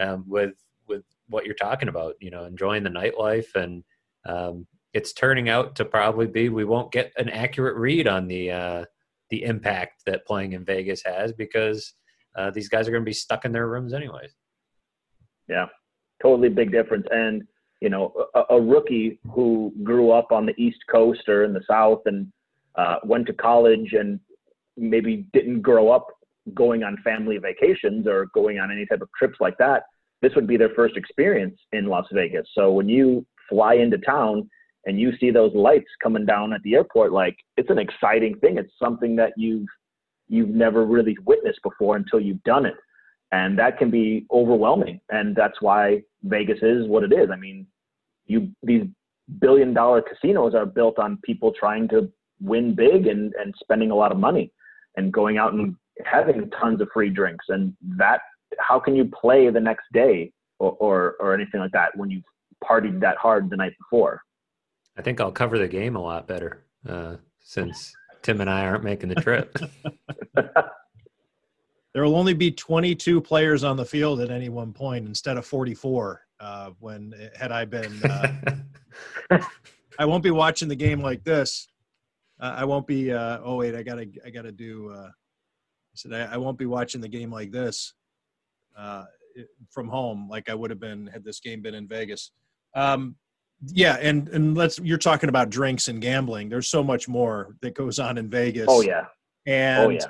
[0.00, 0.54] um, with
[0.88, 3.82] with what you're talking about you know enjoying the nightlife and
[4.26, 8.50] um, it's turning out to probably be we won't get an accurate read on the
[8.50, 8.84] uh,
[9.30, 11.92] the impact that playing in Vegas has because
[12.36, 14.34] uh, these guys are going to be stuck in their rooms anyways.
[15.48, 15.66] Yeah,
[16.22, 17.06] totally big difference.
[17.10, 17.42] And
[17.80, 21.62] you know, a, a rookie who grew up on the East Coast or in the
[21.68, 22.30] South and
[22.76, 24.20] uh, went to college and
[24.76, 26.08] maybe didn't grow up
[26.54, 29.84] going on family vacations or going on any type of trips like that,
[30.22, 32.46] this would be their first experience in Las Vegas.
[32.54, 34.48] So when you fly into town
[34.86, 38.58] and you see those lights coming down at the airport, like it's an exciting thing.
[38.58, 39.66] It's something that you've
[40.28, 42.74] you've never really witnessed before until you've done it.
[43.32, 45.00] And that can be overwhelming.
[45.10, 47.28] And that's why Vegas is what it is.
[47.32, 47.66] I mean,
[48.26, 48.84] you these
[49.40, 52.10] billion dollar casinos are built on people trying to
[52.40, 54.52] win big and, and spending a lot of money
[54.96, 55.74] and going out and
[56.04, 58.20] having tons of free drinks and that
[58.58, 62.24] how can you play the next day or, or, or anything like that when you've
[62.64, 64.20] partied that hard the night before
[64.96, 68.84] i think i'll cover the game a lot better uh, since tim and i aren't
[68.84, 69.56] making the trip
[71.96, 75.46] there will only be 22 players on the field at any one point instead of
[75.46, 79.38] 44 uh, when had i been uh,
[79.98, 81.68] i won't be watching the game like this
[82.40, 83.12] uh, I won't be.
[83.12, 84.90] Uh, oh wait, I gotta I gotta do.
[84.90, 87.94] Uh, I said I, I won't be watching the game like this
[88.76, 89.04] uh,
[89.70, 92.32] from home, like I would have been had this game been in Vegas.
[92.74, 93.16] Um,
[93.68, 94.78] yeah, and and let's.
[94.78, 96.50] You're talking about drinks and gambling.
[96.50, 98.66] There's so much more that goes on in Vegas.
[98.68, 99.06] Oh yeah.
[99.46, 100.06] And oh yeah.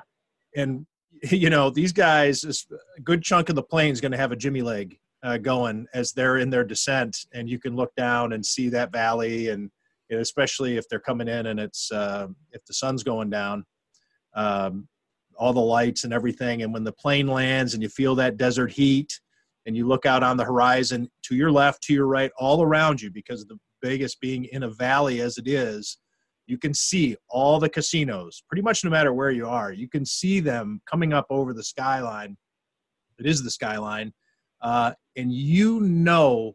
[0.57, 0.87] And
[1.31, 2.67] you know these guys,
[2.97, 5.87] a good chunk of the plane is going to have a Jimmy leg uh, going
[5.95, 9.71] as they're in their descent, and you can look down and see that valley and
[10.11, 13.65] especially if they're coming in and it's uh, if the sun's going down,
[14.37, 14.87] um,
[15.37, 16.63] all the lights and everything.
[16.63, 19.21] And when the plane lands and you feel that desert heat,
[19.67, 23.03] and you look out on the horizon to your left, to your right, all around
[23.03, 25.99] you, because of the Vegas being in a valley as it is,
[26.47, 29.73] you can see all the casinos pretty much no matter where you are.
[29.73, 32.37] You can see them coming up over the skyline.
[33.19, 34.13] It is the skyline.
[34.61, 36.55] Uh, and you know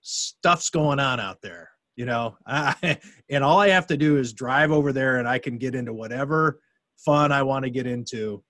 [0.00, 2.98] stuff's going on out there you know I,
[3.30, 5.92] and all i have to do is drive over there and i can get into
[5.92, 6.60] whatever
[6.96, 8.42] fun i want to get into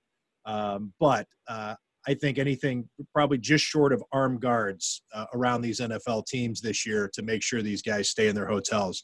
[0.44, 1.74] um, but uh,
[2.06, 6.86] i think anything probably just short of armed guards uh, around these nfl teams this
[6.86, 9.02] year to make sure these guys stay in their hotels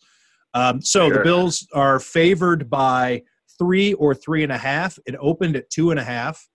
[0.55, 1.19] um, so sure.
[1.19, 3.23] the bills are favored by
[3.59, 6.49] three or three and a half it opened at two and a half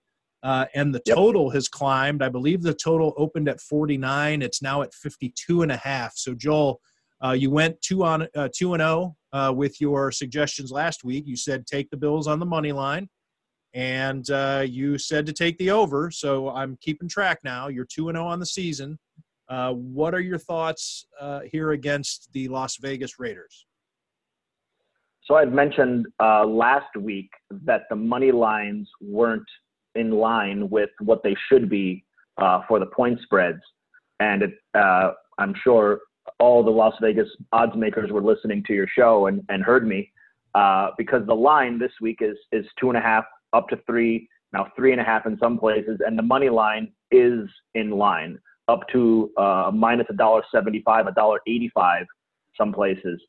[0.44, 1.16] uh, and the yep.
[1.16, 5.72] total has climbed i believe the total opened at 49 it's now at 52 and
[5.72, 6.82] a half so joel
[7.24, 11.04] uh, you went two on uh, two and zero oh, uh, with your suggestions last
[11.04, 11.26] week.
[11.26, 13.10] You said take the Bills on the money line,
[13.74, 16.12] and uh, you said to take the over.
[16.12, 17.70] So I'm keeping track now.
[17.70, 19.00] You're two and zero oh on the season.
[19.50, 23.66] Uh, what are your thoughts uh, here against the Las Vegas Raiders?
[25.26, 27.30] So I'd mentioned last week
[27.66, 29.48] that the money lines weren't
[29.96, 32.04] in line with what they should be
[32.68, 33.62] for the point spreads,
[34.20, 36.00] and it, I'm sure
[36.40, 40.12] all the Las Vegas odds makers were listening to your show and, and heard me
[40.56, 44.28] uh, because the line this week is is two and a half up to three
[44.52, 48.38] now three and a half in some places and the money line is in line
[48.68, 52.06] up to uh, minus a dollar seventy five a dollar eighty five
[52.58, 53.22] some places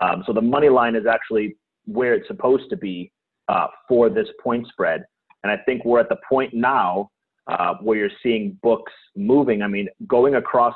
[0.00, 3.10] um, so the money line is actually where it's supposed to be
[3.48, 5.04] uh, for this point spread
[5.42, 7.10] and I think we're at the point now
[7.46, 9.62] uh, where you're seeing books moving.
[9.62, 10.74] I mean, going across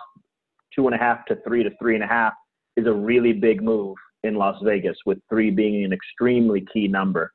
[0.74, 2.32] two and a half to three to three and a half
[2.76, 7.32] is a really big move in Las Vegas, with three being an extremely key number.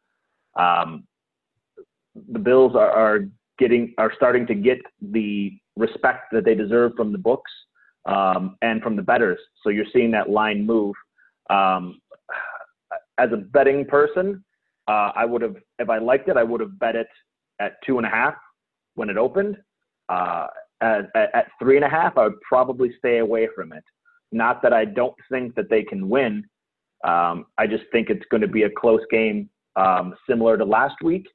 [0.59, 1.05] Um,
[2.31, 3.19] the Bills are, are,
[3.57, 7.51] getting are starting to get the respect that they deserve from the books
[8.05, 9.39] um, and from the bettors.
[9.63, 10.95] So you're seeing that line move.
[11.49, 11.99] Um,
[13.17, 14.43] as a betting person,
[14.87, 17.07] uh, I would have, if I liked it, I would have bet it
[17.59, 18.35] at two and a half
[18.95, 19.57] when it opened.
[20.09, 20.47] Uh,
[20.81, 23.83] at, at, three and a half, I would probably stay away from it.
[24.31, 26.43] Not that I don't think that they can win.
[27.03, 30.95] Um, I just think it's going to be a close game, um, similar to last
[31.03, 31.27] week,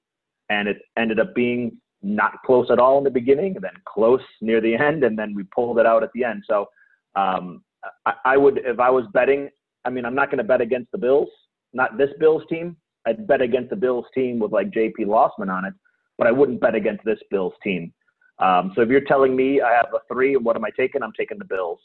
[0.51, 4.61] and it ended up being not close at all in the beginning, then close near
[4.61, 6.43] the end, and then we pulled it out at the end.
[6.47, 6.67] So
[7.15, 7.63] um,
[8.05, 9.49] I, I would, if I was betting,
[9.87, 11.29] I mean, I'm not going to bet against the Bills,
[11.73, 12.77] not this Bills team.
[13.07, 15.05] I'd bet against the Bills team with like J.P.
[15.05, 15.75] Losman on it,
[16.19, 17.93] but I wouldn't bet against this Bills team.
[18.41, 21.03] Um, so if you're telling me I have a three, what am I taking?
[21.03, 21.79] I'm taking the Bills.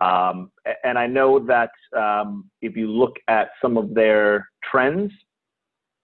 [0.00, 0.50] Um,
[0.84, 5.10] and I know that um, if you look at some of their trends,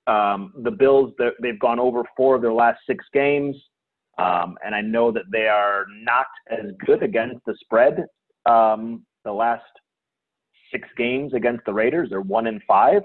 [0.06, 1.12] um, the Bills,
[1.42, 3.56] they've gone over four of their last six games.
[4.18, 8.04] Um, and I know that they are not as good against the spread
[8.46, 9.62] um, the last
[10.72, 12.10] six games against the Raiders.
[12.10, 13.02] They're one in five.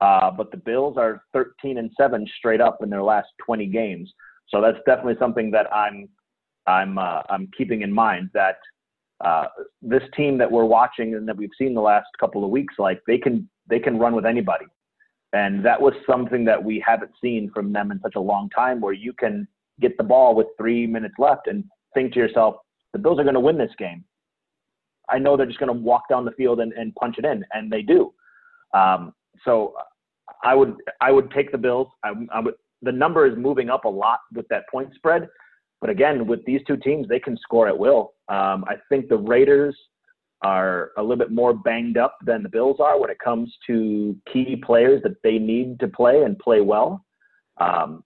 [0.00, 4.12] Uh, but the Bills are 13 and seven straight up in their last 20 games.
[4.48, 6.08] So that's definitely something that I'm
[6.66, 8.56] I'm uh, I'm keeping in mind that
[9.24, 9.46] uh,
[9.80, 13.00] this team that we're watching and that we've seen the last couple of weeks, like
[13.06, 14.66] they can they can run with anybody,
[15.32, 18.80] and that was something that we haven't seen from them in such a long time,
[18.80, 19.46] where you can
[19.80, 21.64] get the ball with three minutes left and
[21.94, 22.56] think to yourself,
[22.92, 24.04] the Bills are going to win this game.
[25.12, 27.44] I know they're just going to walk down the field and, and punch it in,
[27.52, 28.12] and they do.
[28.74, 29.12] Um,
[29.44, 29.74] so
[30.42, 31.88] I would I would take the Bills.
[32.04, 35.28] I, I would, the number is moving up a lot with that point spread,
[35.80, 38.14] but again, with these two teams, they can score at will.
[38.28, 39.76] Um, I think the Raiders
[40.42, 44.16] are a little bit more banged up than the Bills are when it comes to
[44.32, 47.04] key players that they need to play and play well.
[47.60, 48.02] Um,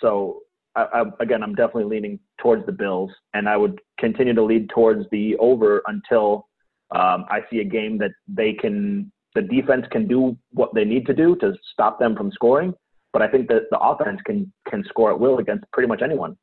[0.00, 0.40] so
[0.76, 4.70] I, I, again, I'm definitely leaning towards the Bills, and I would continue to lead
[4.70, 6.48] towards the over until
[6.92, 11.06] um, I see a game that they can, the defense can do what they need
[11.06, 12.74] to do to stop them from scoring.
[13.12, 16.36] But I think that the offense can can score at will against pretty much anyone.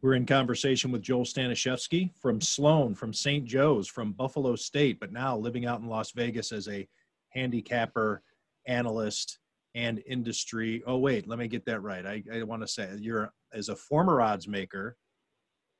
[0.00, 3.44] We're in conversation with Joel Stanishevsky from Sloan, from St.
[3.44, 6.88] Joe's, from Buffalo State, but now living out in Las Vegas as a
[7.28, 8.22] handicapper,
[8.66, 9.38] analyst,
[9.74, 10.82] and industry.
[10.86, 12.04] Oh, wait, let me get that right.
[12.06, 14.96] I, I want to say you're as a former odds maker,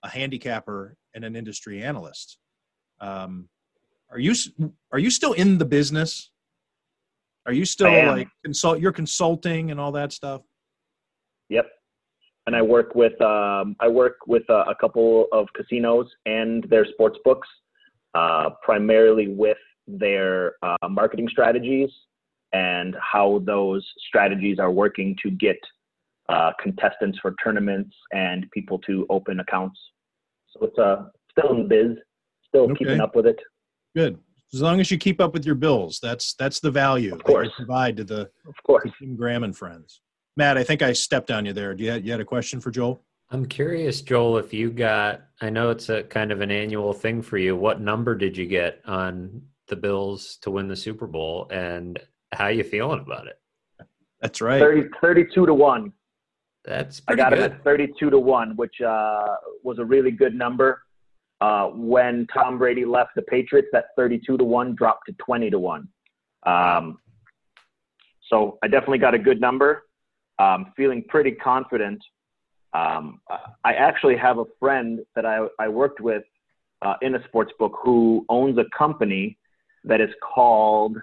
[0.02, 2.38] a handicapper, and an industry analyst.
[3.00, 3.48] Um,
[4.10, 4.34] are you
[4.92, 6.30] are you still in the business?
[7.46, 8.80] Are you still like consult?
[8.80, 10.42] You're consulting and all that stuff.
[11.48, 11.66] Yep,
[12.46, 16.86] and I work with um, I work with a, a, couple of casinos and their
[16.86, 17.48] sports books,
[18.14, 19.58] uh, primarily with
[19.88, 21.90] their uh, marketing strategies
[22.52, 25.56] and how those strategies are working to get
[26.28, 29.78] uh, contestants for tournaments and people to open accounts.
[30.50, 31.96] So it's uh, still in the biz,
[32.48, 32.74] still okay.
[32.74, 33.38] keeping up with it.
[33.96, 34.18] Good.
[34.54, 37.48] As long as you keep up with your bills, that's that's the value of course.
[37.48, 40.02] that you provide to the of course Tim Graham and friends.
[40.36, 41.74] Matt, I think I stepped on you there.
[41.74, 43.02] Do you, you had a question for Joel?
[43.30, 47.22] I'm curious, Joel, if you got, I know it's a kind of an annual thing
[47.22, 47.56] for you.
[47.56, 51.48] What number did you get on the Bills to win the Super Bowl?
[51.50, 51.98] And
[52.32, 53.38] how you feeling about it?
[54.20, 54.60] That's right.
[54.60, 55.92] 30, 32 to 1.
[56.64, 57.38] That's I got good.
[57.38, 59.34] him at 32 to 1, which uh,
[59.64, 60.82] was a really good number.
[61.40, 65.58] Uh, when Tom Brady left the Patriots, that 32 to 1 dropped to 20 to
[65.58, 65.88] 1.
[66.44, 66.98] Um,
[68.30, 69.84] so I definitely got a good number.
[70.38, 72.02] Um, feeling pretty confident.
[72.74, 73.20] Um,
[73.64, 76.22] I actually have a friend that I, I worked with
[76.80, 79.36] uh, in a sports book who owns a company
[79.84, 80.96] that is called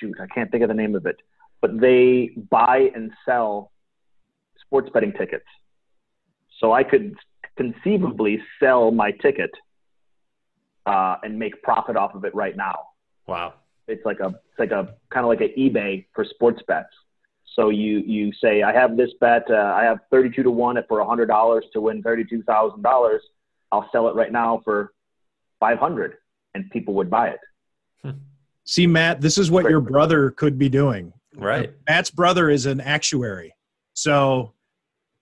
[0.00, 1.16] shoot, I can't think of the name of it,
[1.60, 3.70] but they buy and sell
[4.64, 5.46] sports betting tickets.
[6.58, 7.14] So I could
[7.56, 9.50] conceivably sell my ticket
[10.86, 12.86] uh, and make profit off of it right now.
[13.26, 13.54] Wow.
[13.88, 16.88] It's like a it's like a kind of like an eBay for sports bets.
[17.56, 21.04] So you you say I have this bet, uh, I have 32 to one for
[21.04, 23.22] hundred dollars to win thirty-two thousand dollars.
[23.72, 24.92] I'll sell it right now for
[25.60, 26.14] 500,
[26.54, 27.40] and people would buy it.
[28.02, 28.10] Hmm.
[28.70, 31.12] See, Matt, this is what your brother could be doing.
[31.34, 31.72] Right.
[31.88, 33.52] Matt's brother is an actuary.
[33.94, 34.54] So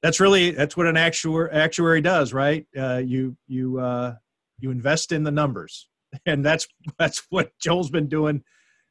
[0.03, 2.67] that's really that's what an actuary actuary does, right?
[2.79, 4.17] Uh, you you uh,
[4.59, 5.89] you invest in the numbers,
[6.27, 6.69] and that's
[6.99, 8.43] that's what Joel's been doing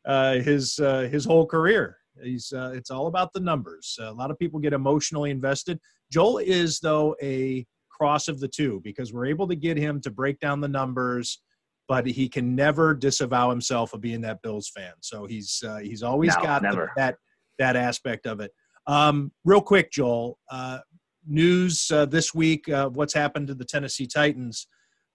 [0.07, 1.97] uh, his uh, his whole career.
[2.23, 3.95] He's uh, it's all about the numbers.
[4.01, 5.79] a lot of people get emotionally invested.
[6.11, 10.09] Joel is though a cross of the two because we're able to get him to
[10.09, 11.43] break down the numbers
[11.87, 14.93] but he can never disavow himself of being that Bills fan.
[15.01, 17.15] So he's uh, he's always no, got the, that
[17.59, 18.51] that aspect of it.
[18.85, 20.37] Um, real quick, Joel.
[20.49, 20.79] Uh,
[21.25, 24.67] news uh, this week: uh, what's happened to the Tennessee Titans?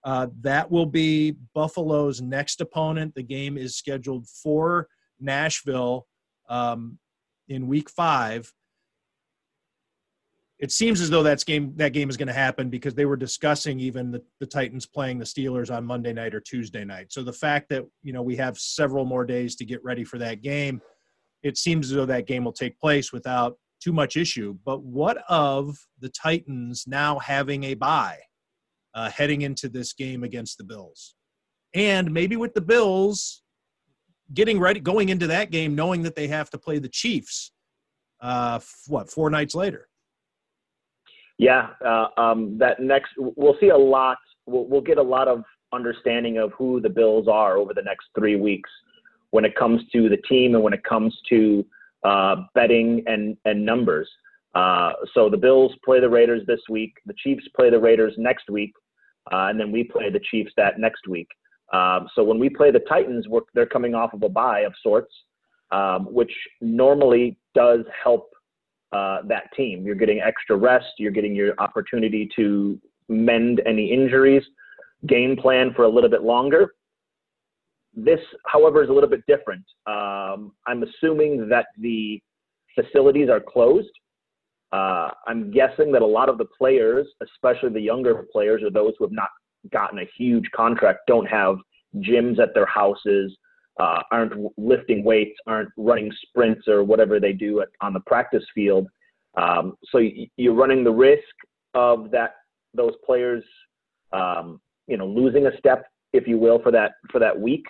[0.05, 3.15] Uh, that will be Buffalo's next opponent.
[3.15, 4.89] The game is scheduled for
[5.21, 6.07] Nashville
[6.49, 6.99] um,
[7.49, 8.53] in Week Five
[10.63, 13.17] it seems as though that's game that game is going to happen because they were
[13.17, 17.13] discussing even the, the Titans playing the Steelers on Monday night or Tuesday night.
[17.13, 20.19] So the fact that you know we have several more days to get ready for
[20.19, 20.81] that game,
[21.43, 24.57] it seems as though that game will take place without too much issue.
[24.65, 28.21] But what of the Titans now having a bye
[28.95, 31.17] uh, heading into this game against the Bills,
[31.75, 33.43] and maybe with the Bills
[34.33, 37.51] getting ready going into that game knowing that they have to play the Chiefs,
[38.21, 39.89] uh, what four nights later
[41.39, 44.19] yeah, uh, um, that next we'll see a lot.
[44.47, 48.07] We'll, we'll get a lot of understanding of who the Bills are over the next
[48.17, 48.71] three weeks
[49.31, 51.65] when it comes to the team and when it comes to
[52.05, 54.09] uh, betting and and numbers.
[54.55, 56.95] Uh, so the Bills play the Raiders this week.
[57.07, 58.73] The Chiefs play the Raiders next week,
[59.33, 61.29] uh, and then we play the Chiefs that next week.
[61.73, 65.13] Um, so when we play the Titans, they're coming off of a bye of sorts,
[65.71, 68.29] um, which normally does help
[68.93, 69.85] uh, that team.
[69.85, 70.87] You're getting extra rest.
[70.99, 72.79] You're getting your opportunity to
[73.09, 74.43] mend any injuries,
[75.07, 76.75] game plan for a little bit longer.
[77.95, 79.65] This, however, is a little bit different.
[79.87, 82.21] Um, I'm assuming that the
[82.75, 83.91] facilities are closed.
[84.73, 88.95] Uh, I'm guessing that a lot of the players, especially the younger players or those
[88.99, 89.29] who have not
[89.71, 91.57] gotten a huge contract, don't have
[91.97, 93.37] gyms at their houses,
[93.81, 98.45] uh, aren't lifting weights, aren't running sprints or whatever they do at, on the practice
[98.55, 98.89] field.
[99.37, 99.99] Um, so
[100.37, 101.23] you're running the risk
[101.75, 102.35] of that
[102.75, 103.45] those players,
[104.13, 107.65] um, you know, losing a step, if you will, for that for that week.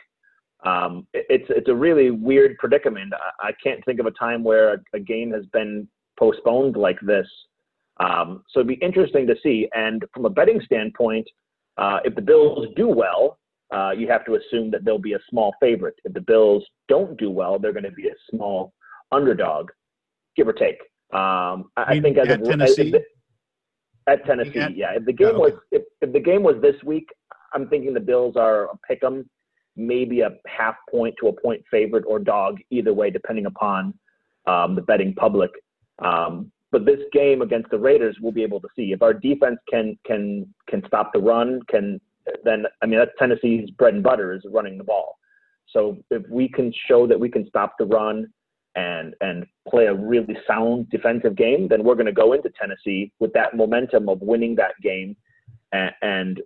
[0.64, 3.12] Um, it's it's a really weird predicament.
[3.40, 5.88] I, can't think of a time where a, a game has been
[6.18, 7.26] postponed like this.
[7.98, 9.68] Um, so it'd be interesting to see.
[9.74, 11.28] And from a betting standpoint,
[11.78, 13.38] uh, if the Bills do well,
[13.72, 15.94] uh, you have to assume that they'll be a small favorite.
[16.04, 18.72] If the Bills don't do well, they're going to be a small
[19.10, 19.70] underdog,
[20.36, 20.80] give or take.
[21.12, 22.94] Um, I, I think as at Tennessee.
[22.94, 23.02] As,
[24.08, 24.92] at Tennessee, at, yeah.
[24.94, 25.52] If the game oh, okay.
[25.54, 27.08] was if, if the game was this week,
[27.54, 29.28] I'm thinking the Bills are a pick 'em,
[29.76, 33.94] maybe a half point to a point favorite or dog, either way, depending upon
[34.46, 35.50] um, the betting public.
[35.98, 39.58] Um, but this game against the Raiders, we'll be able to see if our defense
[39.70, 41.60] can can can stop the run.
[41.68, 42.00] Can
[42.44, 45.18] then I mean that's Tennessee's bread and butter is running the ball.
[45.70, 48.28] So if we can show that we can stop the run
[48.74, 53.12] and and play a really sound defensive game, then we're going to go into Tennessee
[53.20, 55.16] with that momentum of winning that game
[55.72, 56.40] and and,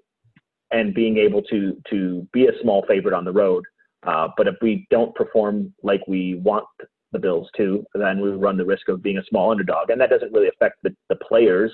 [0.71, 3.65] and being able to to be a small favorite on the road.
[4.07, 6.67] Uh, but if we don't perform like we want
[7.13, 10.11] the Bills to, then we run the risk of being a small underdog, and that
[10.11, 11.73] doesn't really affect the, the players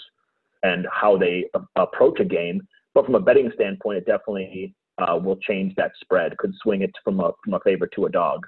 [0.63, 2.61] and how they a- approach a game.
[2.95, 6.37] But from a betting standpoint, it definitely uh, will change that spread.
[6.39, 8.47] Could swing it from a from a favorite to a dog.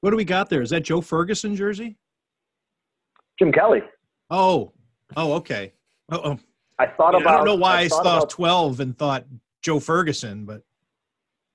[0.00, 0.62] What do we got there?
[0.62, 1.96] Is that Joe Ferguson jersey?
[3.38, 3.82] Jim Kelly.
[4.30, 4.72] Oh,
[5.16, 5.72] oh, okay.
[6.10, 6.38] Oh,
[6.78, 7.34] I thought yeah, about.
[7.34, 9.26] I don't know why I, I saw about, twelve and thought
[9.62, 10.62] Joe Ferguson, but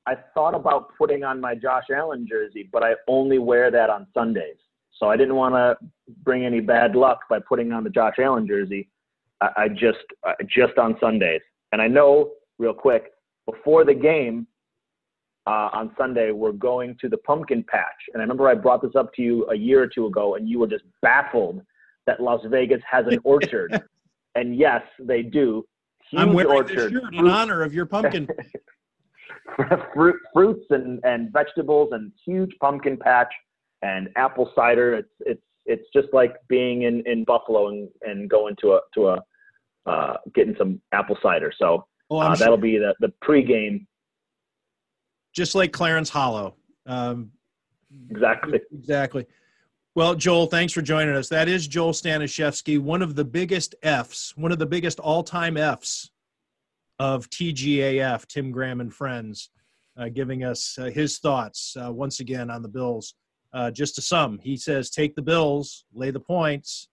[0.06, 4.06] I thought about putting on my Josh Allen jersey, but I only wear that on
[4.14, 4.58] Sundays.
[5.00, 5.78] So I didn't want to
[6.24, 8.90] bring any bad luck by putting on the Josh Allen jersey.
[9.42, 10.06] I, I just
[10.48, 11.42] just on Sundays,
[11.72, 13.12] and I know real quick
[13.46, 14.48] before the game
[15.48, 17.84] uh, on Sunday we're going to the pumpkin patch,
[18.14, 20.48] and I remember I brought this up to you a year or two ago, and
[20.50, 21.62] you were just baffled
[22.08, 23.82] that Las Vegas has an orchard,
[24.36, 25.66] and yes, they do.
[26.10, 26.94] Huge I'm wearing orchard.
[26.94, 28.28] this shirt in honor of your pumpkin.
[29.94, 33.34] fruit, fruits and, and vegetables and huge pumpkin patch
[33.82, 34.96] and apple cider.
[34.96, 39.08] It's it's it's just like being in, in Buffalo and, and going to a to
[39.10, 39.24] a
[39.86, 41.52] uh, getting some apple cider.
[41.58, 43.86] So oh, uh, that'll be the the pregame.
[45.34, 46.56] Just like Clarence Hollow.
[46.86, 47.32] Um,
[48.10, 48.62] exactly.
[48.74, 49.26] Exactly.
[49.96, 51.30] Well, Joel, thanks for joining us.
[51.30, 56.10] That is Joel Stanishevsky, one of the biggest Fs, one of the biggest all-time Fs
[57.00, 59.52] of TGAF, Tim Graham and Friends,
[59.98, 63.14] uh, giving us uh, his thoughts uh, once again on the Bills.
[63.56, 66.90] Uh, just to sum, he says take the Bills, lay the points,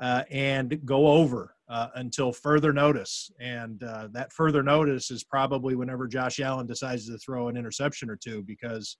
[0.00, 3.28] uh, and go over uh, until further notice.
[3.40, 3.80] And
[4.12, 8.44] that further notice is probably whenever Josh Allen decides to throw an interception or two,
[8.44, 8.98] because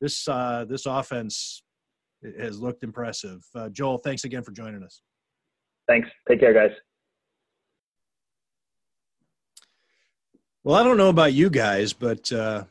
[0.00, 0.24] this
[0.66, 1.62] this offense
[2.38, 3.40] has looked impressive.
[3.72, 5.02] Joel, thanks again for joining us.
[5.88, 6.08] Thanks.
[6.26, 6.74] Take care, guys.
[10.64, 12.64] Well, I don't know about you guys, but uh,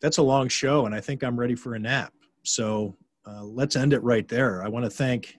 [0.00, 2.12] that's a long show, and I think I'm ready for a nap.
[2.42, 2.96] So
[3.26, 4.62] uh, let's end it right there.
[4.62, 5.36] I want to thank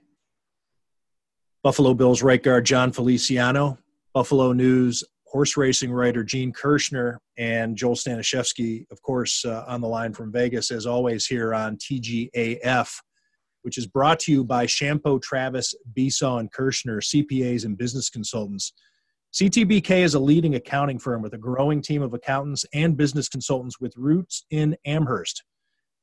[1.64, 3.78] Buffalo Bills right guard Jon Feliciano,
[4.14, 5.03] Buffalo News
[5.36, 10.32] horse racing writer Gene Kershner, and Joel Stanishevsky, of course, uh, on the line from
[10.32, 13.02] Vegas, as always, here on TGAF,
[13.64, 18.72] which is brought to you by Chiampou Travers, Besaw, and Kershner, CPAs and business consultants.
[19.34, 23.82] CTBK is a leading accounting firm with a growing team of accountants and business consultants
[23.82, 25.44] with roots in Amherst.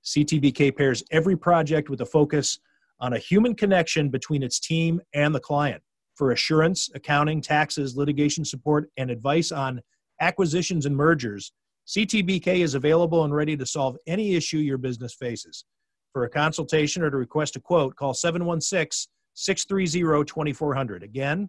[0.04, 2.58] CTBK pairs every project with a focus
[3.00, 5.82] on a human connection between its team and the client
[6.14, 9.80] for assurance, accounting, taxes, litigation support, and advice on
[10.20, 11.52] acquisitions and mergers.
[11.86, 15.64] CTBK is available and ready to solve any issue your business faces.
[16.12, 21.02] For a consultation or to request a quote, call 716 630 2400.
[21.02, 21.48] Again,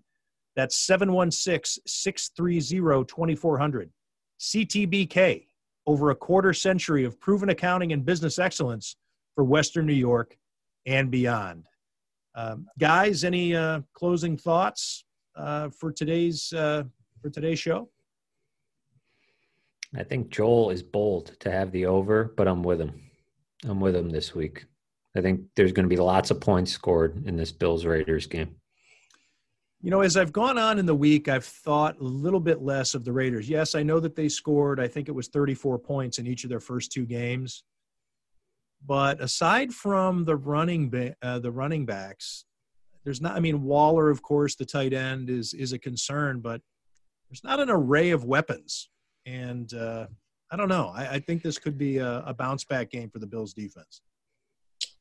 [0.56, 3.92] that's 716 630 2400.
[4.40, 5.46] CTBK,
[5.86, 8.96] over a quarter century of proven accounting and business excellence
[9.36, 10.38] for Western New York
[10.86, 11.68] and beyond.
[12.36, 15.06] Um, guys, any uh, closing thoughts
[15.36, 16.84] uh, for today's uh,
[17.22, 17.90] for today's show?
[19.96, 23.00] I think Joel is bold to have the over, but I'm with him.
[23.66, 24.66] I'm with him this week.
[25.16, 28.56] I think there's going to be lots of points scored in this Bills Raiders game.
[29.84, 32.96] You know, as I've gone on in the week, I've thought a little bit less
[32.96, 33.50] of the Raiders.
[33.50, 36.50] Yes, I know that they scored, I think it was 34 points in each of
[36.50, 37.66] their first two games.
[38.86, 42.46] But aside from the running ba- uh, the running backs,
[43.04, 43.36] there's not.
[43.36, 46.62] I mean, Waller, of course, the tight end is is a concern, but
[47.30, 48.90] there's not an array of weapons.
[49.26, 50.08] And uh,
[50.50, 50.94] I don't know.
[50.96, 54.02] I, I, think this could be a, a, bounce back game for the Bills defense.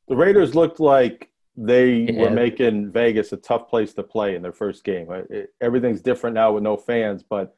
[0.07, 2.21] The Raiders looked like they yeah.
[2.21, 5.07] were making Vegas a tough place to play in their first game.
[5.29, 7.55] It, everything's different now with no fans, but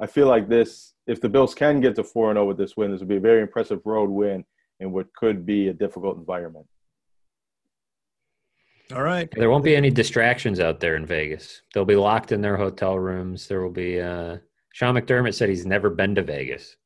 [0.00, 2.90] I feel like this, if the Bills can get to 4 0 with this win,
[2.90, 4.44] this would be a very impressive road win
[4.80, 6.66] in what could be a difficult environment.
[8.94, 9.28] All right.
[9.32, 11.62] There won't be any distractions out there in Vegas.
[11.74, 13.46] They'll be locked in their hotel rooms.
[13.46, 14.00] There will be.
[14.00, 14.38] Uh,
[14.72, 16.76] Sean McDermott said he's never been to Vegas.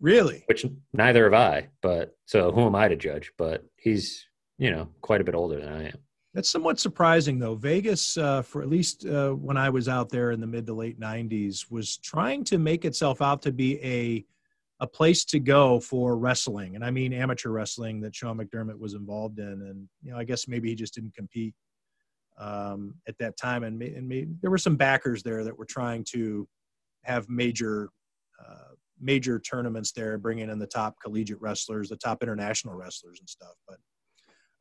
[0.00, 0.44] Really?
[0.46, 1.68] Which neither have I.
[1.80, 3.32] But so who am I to judge?
[3.38, 4.26] But he's
[4.58, 5.98] you know quite a bit older than I am.
[6.34, 7.54] That's somewhat surprising, though.
[7.54, 10.74] Vegas, uh, for at least uh, when I was out there in the mid to
[10.74, 14.24] late '90s, was trying to make itself out to be a
[14.80, 18.92] a place to go for wrestling, and I mean amateur wrestling that Sean McDermott was
[18.92, 19.46] involved in.
[19.46, 21.54] And you know, I guess maybe he just didn't compete
[22.38, 26.04] um, at that time, and, and maybe, there were some backers there that were trying
[26.10, 26.46] to
[27.04, 27.88] have major
[28.46, 33.28] uh, major tournaments there, bringing in the top collegiate wrestlers, the top international wrestlers, and
[33.30, 33.54] stuff.
[33.66, 33.78] But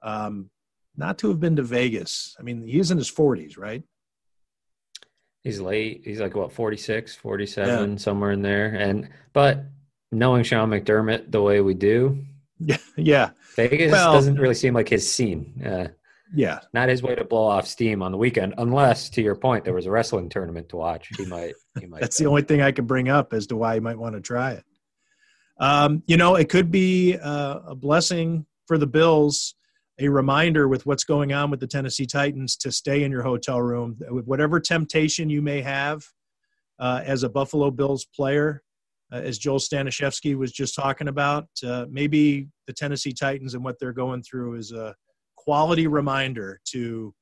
[0.06, 0.50] um,
[0.96, 2.36] not to have been to Vegas.
[2.40, 3.84] I mean, he's in his 40s, right?
[5.44, 6.02] He's late.
[6.06, 7.98] He's like what 46, 47, yeah.
[7.98, 8.68] somewhere in there.
[8.68, 9.66] And but
[10.12, 12.24] knowing Sean McDermott the way we do,
[12.60, 13.30] yeah, yeah.
[13.56, 15.62] Vegas well, doesn't really seem like his scene.
[15.64, 15.88] Uh,
[16.34, 19.64] yeah, not his way to blow off steam on the weekend, unless, to your point,
[19.64, 21.10] there was a wrestling tournament to watch.
[21.16, 21.54] He might.
[21.80, 22.02] He might.
[22.02, 22.24] That's go.
[22.24, 24.54] the only thing I could bring up as to why he might want to try
[24.54, 24.64] it.
[25.58, 29.56] Um, you know, it could be uh, a blessing for the Bills.
[30.00, 33.62] A reminder with what's going on with the Tennessee Titans to stay in your hotel
[33.62, 36.06] room with whatever temptation you may have
[36.80, 38.62] uh, as a Buffalo Bills player
[39.12, 41.48] uh, as Joel Stanishevsky was just talking about.
[41.66, 44.96] Uh, maybe the Tennessee Titans and what they're going through is a
[45.38, 47.14] quality reminder to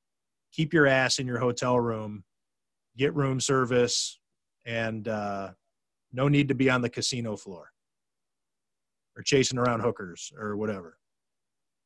[0.52, 2.24] keep your ass in your hotel room,
[2.98, 4.20] get room service,
[4.66, 5.52] and uh,
[6.12, 7.72] no need to be on the casino floor
[9.16, 10.98] or chasing around hookers or whatever.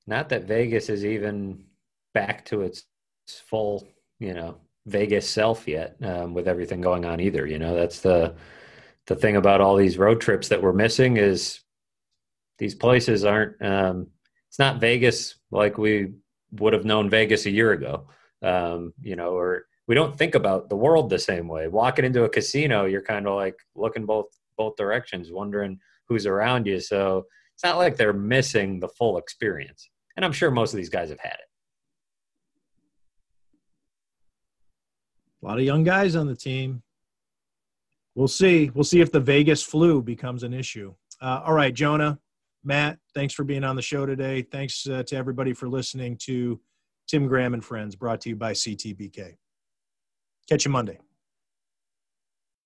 [0.07, 1.65] Not that Vegas is even
[2.13, 2.85] back to its
[3.27, 3.88] full,
[4.19, 7.45] you know, Vegas self yet um, with everything going on either.
[7.45, 8.35] You know, that's the
[9.07, 11.61] the thing about all these road trips that we're missing is
[12.57, 14.07] these places aren't um,
[14.49, 16.13] it's not vegas like we
[16.51, 18.07] would have known vegas a year ago
[18.41, 21.69] um, you know or we don't think about the world the same way.
[21.69, 24.27] Walking into a casino you're kind of like looking both
[24.57, 26.79] both directions wondering who's around you.
[26.79, 27.25] So
[27.55, 31.10] it's not like they're missing the full experience and i'm sure most of these guys
[31.10, 31.48] have had it
[35.41, 36.84] a lot of young guys on the team
[38.18, 38.69] we'll see.
[38.73, 40.94] We'll see if the Vegas flu becomes an issue.
[41.22, 42.19] Uh, all right, Jonah,
[42.65, 44.41] Matt, thanks for being on the show today.
[44.41, 46.60] Thanks uh, to everybody for listening to
[47.07, 49.38] Tim Graham and Friends, brought to you by CTBK.
[50.49, 50.99] Catch you Monday.